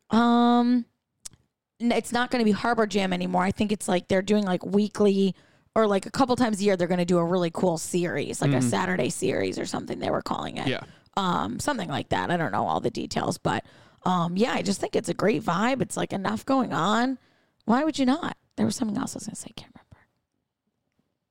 [0.09, 0.87] Um,
[1.79, 3.43] it's not going to be Harbor Jam anymore.
[3.43, 5.35] I think it's like they're doing like weekly
[5.77, 6.79] or like a couple times a year.
[6.79, 9.99] They're going to do a really cool series, like a Saturday series or something.
[9.99, 10.69] They were calling it.
[10.69, 10.81] Yeah.
[11.17, 12.31] Um, something like that.
[12.31, 13.65] I don't know all the details, but
[14.05, 15.81] um, yeah, I just think it's a great vibe.
[15.81, 17.19] It's like enough going on.
[17.65, 18.37] Why would you not?
[18.57, 19.49] There was something else I was going to say.
[19.51, 20.07] I can't remember.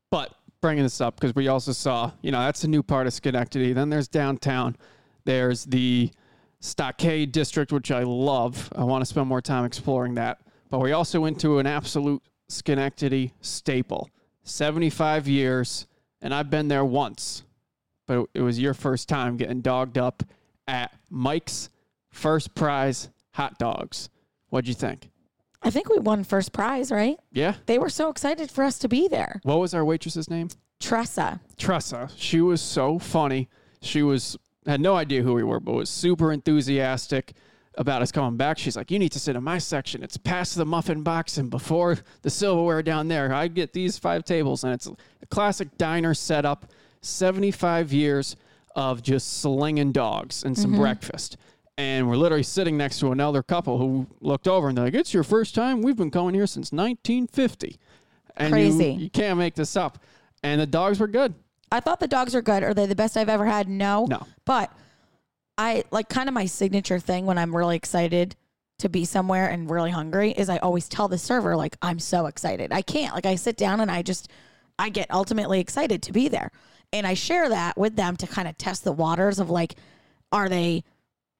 [0.09, 3.13] But bringing this up because we also saw, you know, that's a new part of
[3.13, 3.73] Schenectady.
[3.73, 4.77] Then there's downtown.
[5.25, 6.11] There's the
[6.59, 8.71] Stockade District, which I love.
[8.75, 10.39] I want to spend more time exploring that.
[10.69, 14.09] But we also went to an absolute Schenectady staple.
[14.43, 15.87] 75 years,
[16.21, 17.43] and I've been there once,
[18.11, 20.21] but it was your first time getting dogged up
[20.67, 21.69] at Mike's
[22.09, 24.09] First Prize Hot Dogs.
[24.49, 25.09] What'd you think?
[25.61, 27.17] I think we won first prize, right?
[27.31, 27.53] Yeah?
[27.67, 29.39] They were so excited for us to be there.
[29.43, 30.49] What was our waitress's name?
[30.81, 31.39] Tressa.
[31.57, 32.09] Tressa.
[32.17, 33.47] She was so funny.
[33.81, 37.31] She was had no idea who we were, but was super enthusiastic
[37.75, 38.57] about us coming back.
[38.57, 40.03] She's like, "You need to sit in my section.
[40.03, 43.33] It's past the muffin box and before the silverware down there.
[43.33, 46.65] I get these five tables, and it's a classic diner setup.
[47.01, 48.35] Seventy-five years
[48.75, 50.81] of just slinging dogs and some mm-hmm.
[50.81, 51.37] breakfast."
[51.77, 55.13] And we're literally sitting next to another couple who looked over and they're like, "It's
[55.13, 55.81] your first time?
[55.81, 57.79] We've been coming here since 1950."
[58.37, 58.91] And Crazy.
[58.93, 59.99] you can't make this up.
[60.43, 61.33] And the dogs were good.
[61.71, 62.63] I thought the dogs were good.
[62.63, 63.69] Are they the best I've ever had?
[63.69, 64.05] No.
[64.05, 64.25] No.
[64.45, 64.71] But
[65.57, 68.35] I like kind of my signature thing when I'm really excited
[68.79, 72.25] to be somewhere and really hungry is I always tell the server like I'm so
[72.25, 72.71] excited.
[72.73, 73.13] I can't.
[73.13, 74.29] Like I sit down and I just
[74.79, 76.51] I get ultimately excited to be there.
[76.93, 79.75] And I share that with them to kind of test the waters of like
[80.31, 80.83] are they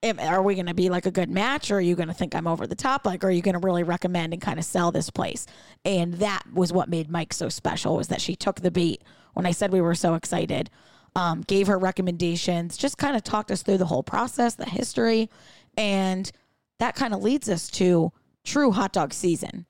[0.03, 2.33] are we going to be like a good match or are you going to think
[2.33, 3.05] I'm over the top?
[3.05, 5.45] Like are you going to really recommend and kind of sell this place?
[5.85, 9.45] And that was what made Mike so special was that she took the bait when
[9.45, 10.69] I said we were so excited
[11.15, 15.29] um, gave her recommendations just kind of talked us through the whole process the history
[15.77, 16.31] and
[16.79, 18.11] that kind of leads us to
[18.43, 19.65] true hot dog season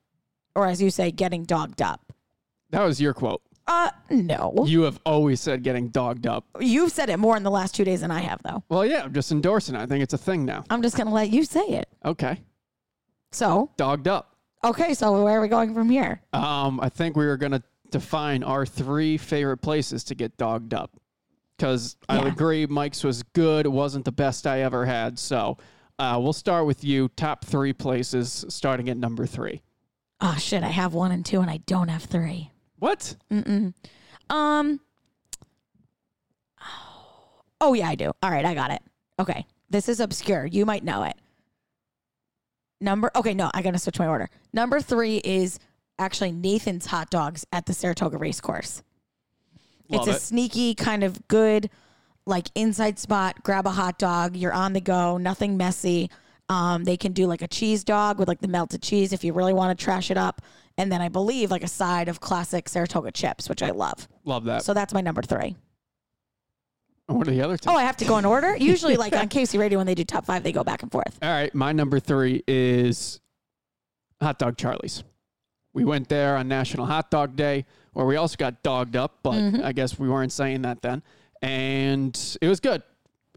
[0.56, 2.14] or as you say getting dogged up.
[2.70, 3.42] That was your quote.
[3.72, 6.46] Uh no You have always said getting dogged up.
[6.60, 9.04] you've said it more in the last two days than I have though Well, yeah,
[9.04, 9.80] I'm just endorsing it.
[9.80, 10.64] I think it's a thing now.
[10.70, 12.42] I'm just going to let you say it Okay.
[13.32, 14.36] so Dogged up.
[14.64, 17.64] okay so where are we going from here Um, I think we were going to
[17.90, 20.92] define our three favorite places to get dogged up.
[21.58, 22.28] Because I Yeah.
[22.30, 23.66] agree, Mike's was good.
[23.66, 25.20] It wasn't the best I ever had.
[25.20, 25.58] So
[26.00, 27.10] uh, we'll start with you.
[27.10, 29.62] Top three places, starting at number three.
[30.22, 32.51] Oh shit, I have one and two and I don't have three.
[32.82, 33.16] What?
[33.32, 33.76] Mm-mm.
[34.32, 34.80] Um
[37.62, 38.12] Oh yeah, I do.
[38.24, 38.82] All right, I got it.
[39.20, 39.46] Okay.
[39.70, 40.48] This is obscure.
[40.48, 41.14] You might know it.
[42.82, 44.32] Number Okay, no, I got to switch my order.
[44.52, 45.60] Number 3 is
[46.00, 48.82] actually Nathan's hot dogs at the Saratoga Racecourse.
[49.88, 50.22] Love it's a it.
[50.22, 51.70] sneaky kind of good
[52.26, 56.10] like inside spot, grab a hot dog, you're on the go, nothing messy.
[56.50, 59.34] Um, they can do like a cheese dog with like the melted cheese if you
[59.34, 60.42] really want to trash it up.
[60.78, 64.08] And then I believe like a side of classic Saratoga chips, which I love.
[64.26, 64.64] Love that.
[64.64, 65.56] So that's my number three.
[67.08, 67.70] what are the other two?
[67.70, 68.56] Oh, I have to go in order?
[68.60, 71.20] Usually, like on KC Radio, when they do top five, they go back and forth.
[71.22, 73.20] All right, my number three is
[74.22, 75.04] Hot Dog Charlie's.
[75.74, 79.34] We went there on National Hot Dog Day, where we also got dogged up, but
[79.34, 79.64] Mm-hmm.
[79.66, 81.02] I guess we weren't saying that then.
[81.42, 82.84] And it was good.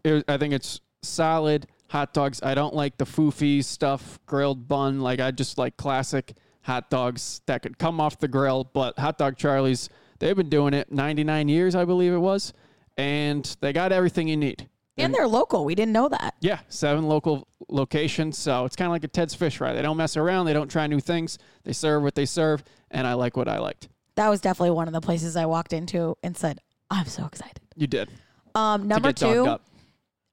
[0.05, 2.40] It was, I think it's solid hot dogs.
[2.42, 5.01] I don't like the foofy stuff, grilled bun.
[5.01, 8.64] Like I just like classic hot dogs that could come off the grill.
[8.64, 12.53] But Hot Dog Charlie's, they've been doing it 99 years, I believe it was,
[12.96, 14.68] and they got everything you need.
[14.96, 15.64] And they're local.
[15.64, 16.35] We didn't know that.
[16.40, 18.38] Yeah, seven local locations.
[18.38, 19.72] So it's kind of like a Ted's Fish Fry.
[19.72, 20.46] They don't mess around.
[20.46, 21.37] They don't try new things.
[21.64, 23.88] They serve what they serve, and I like what I liked.
[24.14, 27.61] That was definitely one of the places I walked into and said, I'm so excited.
[27.74, 28.09] You did.
[28.55, 29.59] Um, number two,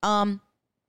[0.03, 0.41] um,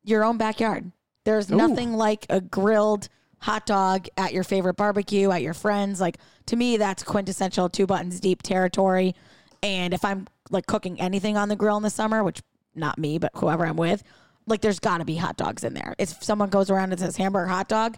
[0.04, 0.92] your own backyard.
[1.24, 1.56] There's Ooh.
[1.56, 3.08] nothing like a grilled
[3.42, 6.00] hot dog at your favorite barbecue at your friends.
[6.00, 9.14] Like to me, that's quintessential two buttons deep territory.
[9.62, 12.40] And if I'm like cooking anything on the grill in the summer, which
[12.74, 14.02] not me, but whoever I'm with,
[14.46, 15.94] like there's got to be hot dogs in there.
[15.98, 17.96] If someone goes around and says hamburger hot dog,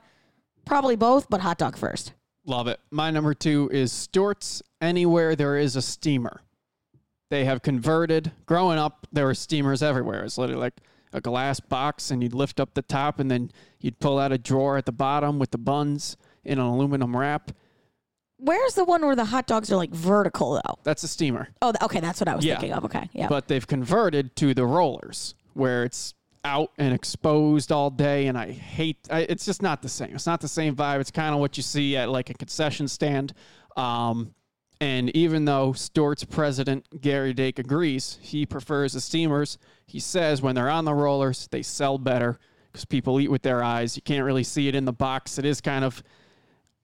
[0.64, 2.12] probably both, but hot dog first.
[2.46, 2.80] Love it.
[2.90, 4.62] My number two is Stewart's.
[4.80, 6.42] Anywhere there is a steamer,
[7.30, 8.32] they have converted.
[8.44, 10.24] Growing up, there were steamers everywhere.
[10.24, 10.74] It's literally like
[11.14, 13.50] a glass box, and you'd lift up the top, and then
[13.84, 17.52] you'd pull out a drawer at the bottom with the buns in an aluminum wrap.
[18.38, 20.78] Where's the one where the hot dogs are like vertical though?
[20.84, 21.48] That's a steamer.
[21.60, 22.54] Oh, th- okay, that's what I was Yeah.
[22.54, 22.84] thinking of.
[22.86, 23.28] Okay, yeah.
[23.28, 26.14] but they've converted to the rollers where it's
[26.46, 30.26] out and exposed all day and i hate I, it's just not the same it's
[30.26, 33.32] not the same vibe it's kind of what you see at like a concession stand
[33.78, 34.34] um,
[34.78, 39.56] and even though Stewart's president Gary Dake agrees, he prefers the steamers.
[39.86, 42.38] He says when they're on the rollers, they sell better
[42.74, 43.94] because people eat with their eyes.
[43.94, 45.38] You can't really see it in the box.
[45.38, 46.02] It is kind of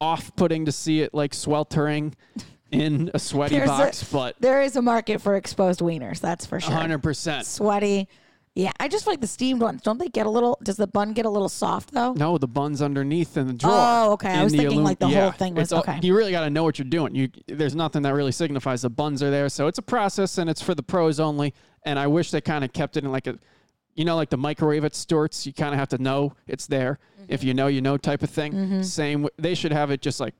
[0.00, 2.14] off-putting to see it like sweltering
[2.70, 6.46] in a sweaty There's a- box, but there is a market for exposed wieners, that's
[6.46, 6.72] for sure.
[6.72, 7.44] 100%.
[7.44, 8.08] Sweaty.
[8.54, 9.82] Yeah, I just like the steamed ones.
[9.82, 10.58] Don't they get a little?
[10.62, 12.12] Does the bun get a little soft though?
[12.14, 13.72] No, the bun's underneath in the drawer.
[13.74, 14.30] Oh, okay.
[14.32, 15.98] I was thinking, like, the whole thing was- all- okay.
[16.02, 17.14] You really got to know what you're doing.
[17.14, 20.48] You there's nothing that really signifies the buns are there, so it's a process and
[20.48, 21.52] it's for the pros only.
[21.84, 23.38] And I wish they kind of kept it in like a,
[23.94, 25.46] you know, like the microwave at Stewart's.
[25.46, 26.98] You kind of have to know it's there.
[27.14, 27.24] Mm-hmm.
[27.28, 28.82] If you know, you know, type of thing.
[28.82, 29.28] Same.
[29.36, 30.34] They should have it just like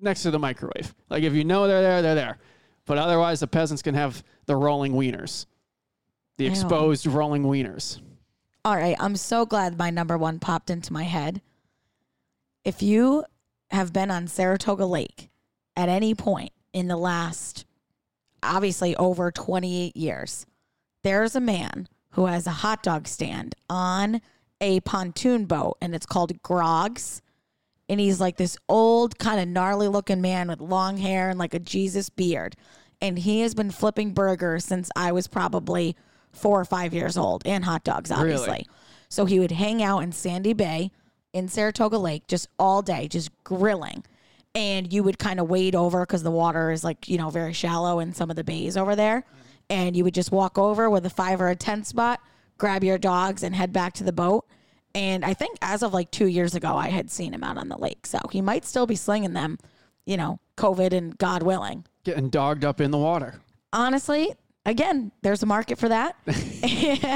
[0.00, 0.94] next to the microwave.
[1.08, 2.38] Like if you know they're there, they're there.
[2.86, 5.46] But otherwise, the peasants can have the rolling wieners,
[6.38, 6.50] the Ew.
[6.50, 8.00] exposed rolling wieners.
[8.64, 11.40] All right, I'm so glad my number one popped into my head.
[12.64, 13.24] If you
[13.70, 15.30] have been on Saratoga Lake
[15.76, 17.64] at any point in the last,
[18.42, 20.46] obviously over 28 years,
[21.02, 21.88] there's a man
[22.20, 24.20] who has a hot dog stand on
[24.60, 27.22] a pontoon boat, and it's called Grog's.
[27.88, 31.54] And he's like this old, kind of gnarly looking man with long hair and like
[31.54, 32.56] a Jesus beard.
[33.00, 35.96] And he has been flipping burgers since I was probably
[36.30, 38.66] four or five years old and hot dogs, obviously.
[39.08, 40.90] So he would hang out in Sandy Bay
[41.32, 44.04] in Saratoga Lake just all day, just grilling.
[44.54, 47.54] And you would kind of wade over because the water is like, you know, very
[47.54, 49.24] shallow in some of the bays over there.
[49.70, 52.20] And you would just walk over with a five or a 10 spot,
[52.58, 54.44] grab your dogs, and head back to the boat.
[54.94, 57.68] And I think as of like two years ago, I had seen him out on
[57.68, 58.04] the lake.
[58.06, 59.58] So he might still be slinging them,
[60.04, 61.84] you know, COVID and God willing.
[62.02, 63.40] Getting dogged up in the water.
[63.72, 64.34] Honestly,
[64.66, 66.16] again, there's a market for that.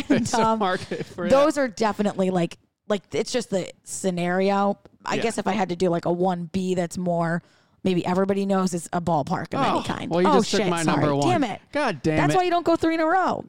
[0.08, 1.30] and um, market for that.
[1.30, 4.78] those are definitely like like it's just the scenario.
[5.04, 5.22] I Yeah.
[5.22, 7.42] guess if I had to do like a one B that's more
[7.84, 10.10] maybe everybody knows it's a ballpark of Oh, any kind.
[10.10, 11.00] well, you oh just took shit, my sorry.
[11.00, 11.28] number one.
[11.28, 11.60] Damn it.
[11.72, 12.16] God damn it.
[12.18, 12.36] That's it.
[12.38, 13.44] why you don't go three in a row.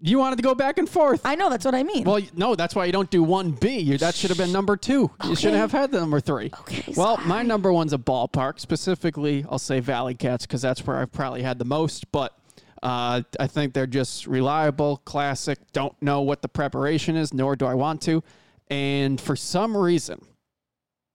[0.00, 1.20] you wanted to go back and forth.
[1.24, 2.04] I know that's what I mean.
[2.04, 3.78] Well, no, that's why you don't do one B.
[3.78, 5.10] You, that should have been number two.
[5.24, 6.50] You shouldn't have had the number three.
[6.60, 8.58] Okay, Well, my number one's a ballpark.
[8.58, 12.10] Specifically, I'll say Valley Cats because that's where I've probably had the most.
[12.10, 12.36] But
[12.82, 15.58] uh, I think they're just reliable, classic.
[15.72, 18.24] Don't know what the preparation is, nor do I want to.
[18.70, 20.20] And for some reason,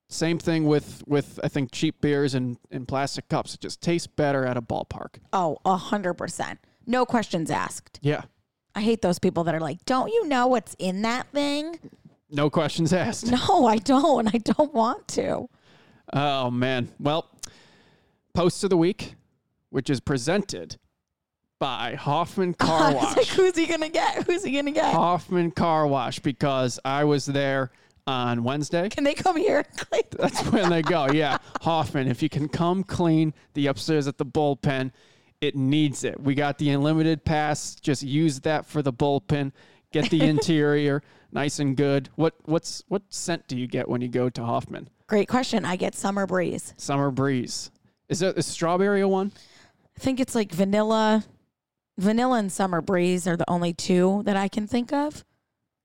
[0.09, 3.53] same thing with with I think cheap beers and, and plastic cups.
[3.53, 5.17] It just tastes better at a ballpark.
[5.33, 6.59] oh, a hundred percent.
[6.85, 7.99] No questions asked.
[8.01, 8.21] Yeah,
[8.73, 11.79] I hate those people that are like, Don't you know what's in that thing?
[12.29, 13.27] no questions asked.
[13.31, 15.49] No, I don't, and I don't want to.
[16.13, 16.89] Oh man.
[16.99, 17.29] Well,
[18.33, 19.15] post of the week,
[19.69, 20.77] which is presented
[21.59, 23.29] by Hoffman Car I was like, Wash.
[23.29, 24.23] who's he gonna get?
[24.23, 24.93] Who's he gonna get?
[24.93, 27.71] Hoffman Car Wash because I was there
[28.07, 28.89] on Wednesday.
[28.89, 30.03] Can they come here and clean?
[30.17, 31.07] That's when they go.
[31.11, 32.07] Yeah, Hoffman.
[32.07, 34.91] If you can come clean the upstairs at the bullpen,
[35.41, 36.19] it needs it.
[36.19, 37.75] We got the unlimited pass.
[37.75, 39.51] Just use that for the bullpen.
[39.91, 42.09] Get the interior nice and good.
[42.15, 44.89] What what's what scent do you get when you go to Hoffman?
[45.07, 45.65] Great question.
[45.65, 46.73] I get summer breeze.
[46.77, 47.71] Summer breeze.
[48.09, 49.31] Is that a strawberry one?
[49.95, 51.25] I think it's like vanilla,
[51.97, 55.25] vanilla and summer breeze are the only two that I can think of.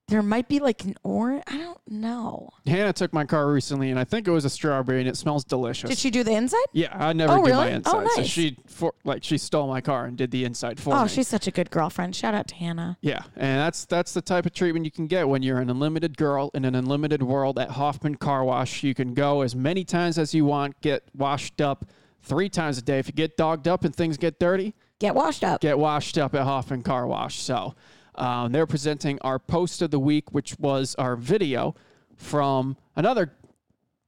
[0.09, 1.43] There might be like an orange.
[1.47, 2.51] I don't know.
[2.67, 5.43] Hannah took my car recently, and I think it was a strawberry, and it smells
[5.45, 5.89] delicious.
[5.89, 6.59] Did she do the inside?
[6.73, 7.73] yeah, I never Oh, do my really?
[7.77, 7.91] inside.
[8.05, 8.29] Oh, So nice.
[8.31, 11.03] she for like she stole my car and did the inside for oh, me.
[11.05, 12.15] Oh, she's such a good girlfriend.
[12.15, 12.99] Shout out to Hannah.
[13.01, 16.19] Yeah, and that's that's the type of treatment you can get when you're an unlimited
[16.19, 18.83] girl in an unlimited world at Hoffman Car Wash.
[18.83, 21.87] You can go as many times as you want, get washed up
[22.23, 22.99] three times a day.
[22.99, 25.61] If you get dogged up and things get dirty, Get washed up.
[25.63, 27.41] get washed up at Hoffman Car Wash.
[27.41, 27.75] So
[28.15, 31.75] um, they're presenting our post of the week, which was our video
[32.17, 33.33] from another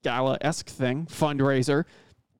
[0.03, 1.85] gala esque thing, fundraiser,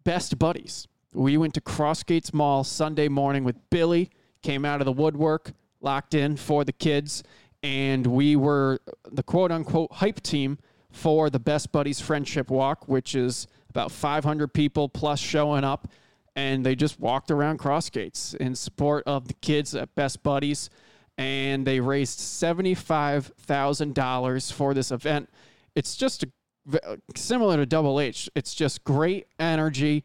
[0.05, 0.87] Best Buddies.
[1.15, 4.11] We went to Crossgates Mall Sunday morning with Billy,
[4.43, 7.23] came out of the woodwork, locked in for the kids,
[7.63, 10.59] and we were the quote unquote hype team
[10.91, 15.89] for the Best Buddies Friendship Walk, which is about 500 people plus showing up.
[16.37, 20.69] And they just walked around Crossgates in support of the kids at Best Buddies.
[21.17, 25.31] And they raised $75,000 for this event.
[25.75, 26.29] It's just a,
[27.15, 28.29] similar to Double H.
[28.35, 30.05] It's just great energy,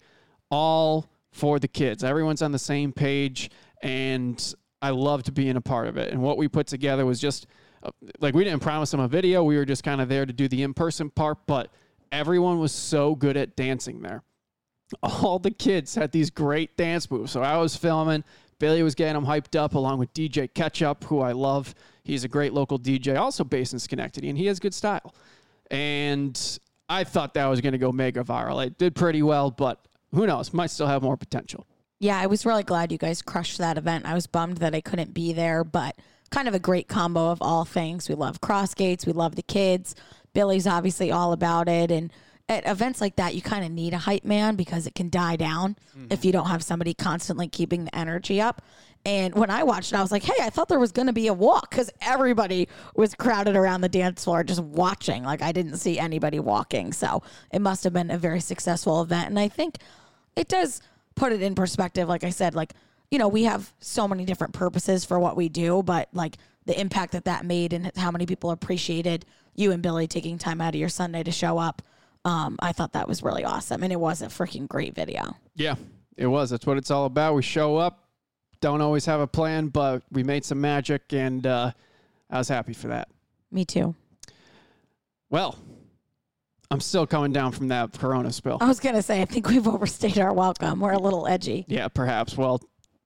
[0.52, 2.04] all for the kids.
[2.04, 3.50] Everyone's on the same page,
[3.82, 6.12] and I loved being a part of it.
[6.12, 7.48] And what we put together was just
[7.84, 9.44] uh, like we didn't promise them a video.
[9.44, 11.72] We were just kind of there to do the in person part, but
[12.12, 14.24] everyone was so good at dancing there.
[15.04, 17.32] All the kids had these great dance moves.
[17.32, 18.24] So I was filming.
[18.60, 21.74] Billy was getting them hyped up along with DJ Ketchup, who I love.
[22.04, 25.14] He's a great local DJ, also based in Schenectady, and he has good style.
[25.72, 28.66] And I thought that was going to go mega viral.
[28.66, 29.80] It did pretty well, but
[30.14, 30.54] who knows?
[30.54, 31.66] Might still have more potential.
[32.00, 34.06] Yeah, I was really glad you guys crushed that event.
[34.06, 35.96] I was bummed that I couldn't be there, but
[36.30, 38.08] kind of a great combo of all things.
[38.08, 39.96] We love Crossgates, we love the kids.
[40.34, 41.92] Billy's obviously all about it.
[41.92, 42.12] And
[42.50, 45.36] at events like that, you kind of need a hype man because it can die
[45.36, 45.78] down
[46.10, 46.28] if mm-hmm.
[46.28, 48.64] you don't have somebody constantly keeping the energy up.
[49.06, 51.14] And when I watched it, I was like, hey, I thought there was going to
[51.14, 55.24] be a walk because everybody was crowded around the dance floor just watching.
[55.24, 56.92] Like, I didn't see anybody walking.
[56.92, 57.24] So
[57.54, 59.30] it must have been a very successful event.
[59.30, 59.78] And I think
[60.36, 60.82] it does
[61.16, 62.10] put it in perspective.
[62.10, 62.74] Like I said, like,
[63.12, 66.80] you know, we have so many different purposes for what we do, but like the
[66.80, 69.26] impact that that made and how many people appreciated
[69.56, 71.82] you and Billy taking time out of your Sunday to show up.
[72.26, 73.84] Um, I thought that was really awesome.
[73.84, 75.36] And it was a freaking great video.
[75.56, 75.76] Yeah,
[76.18, 76.50] it was.
[76.50, 77.36] That's what it's all about.
[77.36, 78.10] We show up,
[78.62, 81.72] don't always have a plan, but we made some magic, and uh,
[82.30, 83.08] I was happy for that.
[83.52, 83.96] Me too.
[85.30, 85.58] Well,
[86.72, 88.58] I'm still coming down from that Corona spill.
[88.62, 90.80] I was going to say, I think we've overstayed our welcome.
[90.82, 91.66] We're a little edgy.
[91.68, 92.38] Yeah, perhaps.
[92.38, 92.62] Well,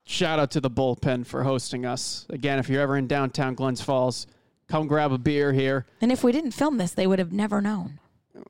[0.06, 2.26] shout out to the bullpen for hosting us.
[2.30, 4.28] Again, if you're ever in downtown Glens Falls,
[4.68, 5.86] come grab a beer here.
[6.02, 8.00] And if we didn't film this, they would have never known.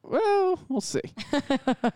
[0.03, 1.01] Well, we'll see.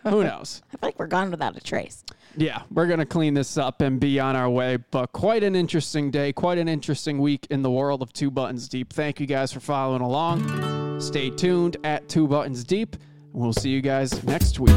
[0.04, 0.62] Who knows?
[0.68, 2.04] I feel like we're gone without a trace.
[2.36, 4.76] Yeah, we're going to clean this up and be on our way.
[4.76, 8.68] But quite an interesting day, quite an interesting week in the world of Two Buttons
[8.68, 8.92] Deep.
[8.92, 11.00] Thank you guys for following along.
[11.00, 12.94] Stay tuned at Two Buttons Deep.
[12.94, 14.74] and We'll see you guys next week.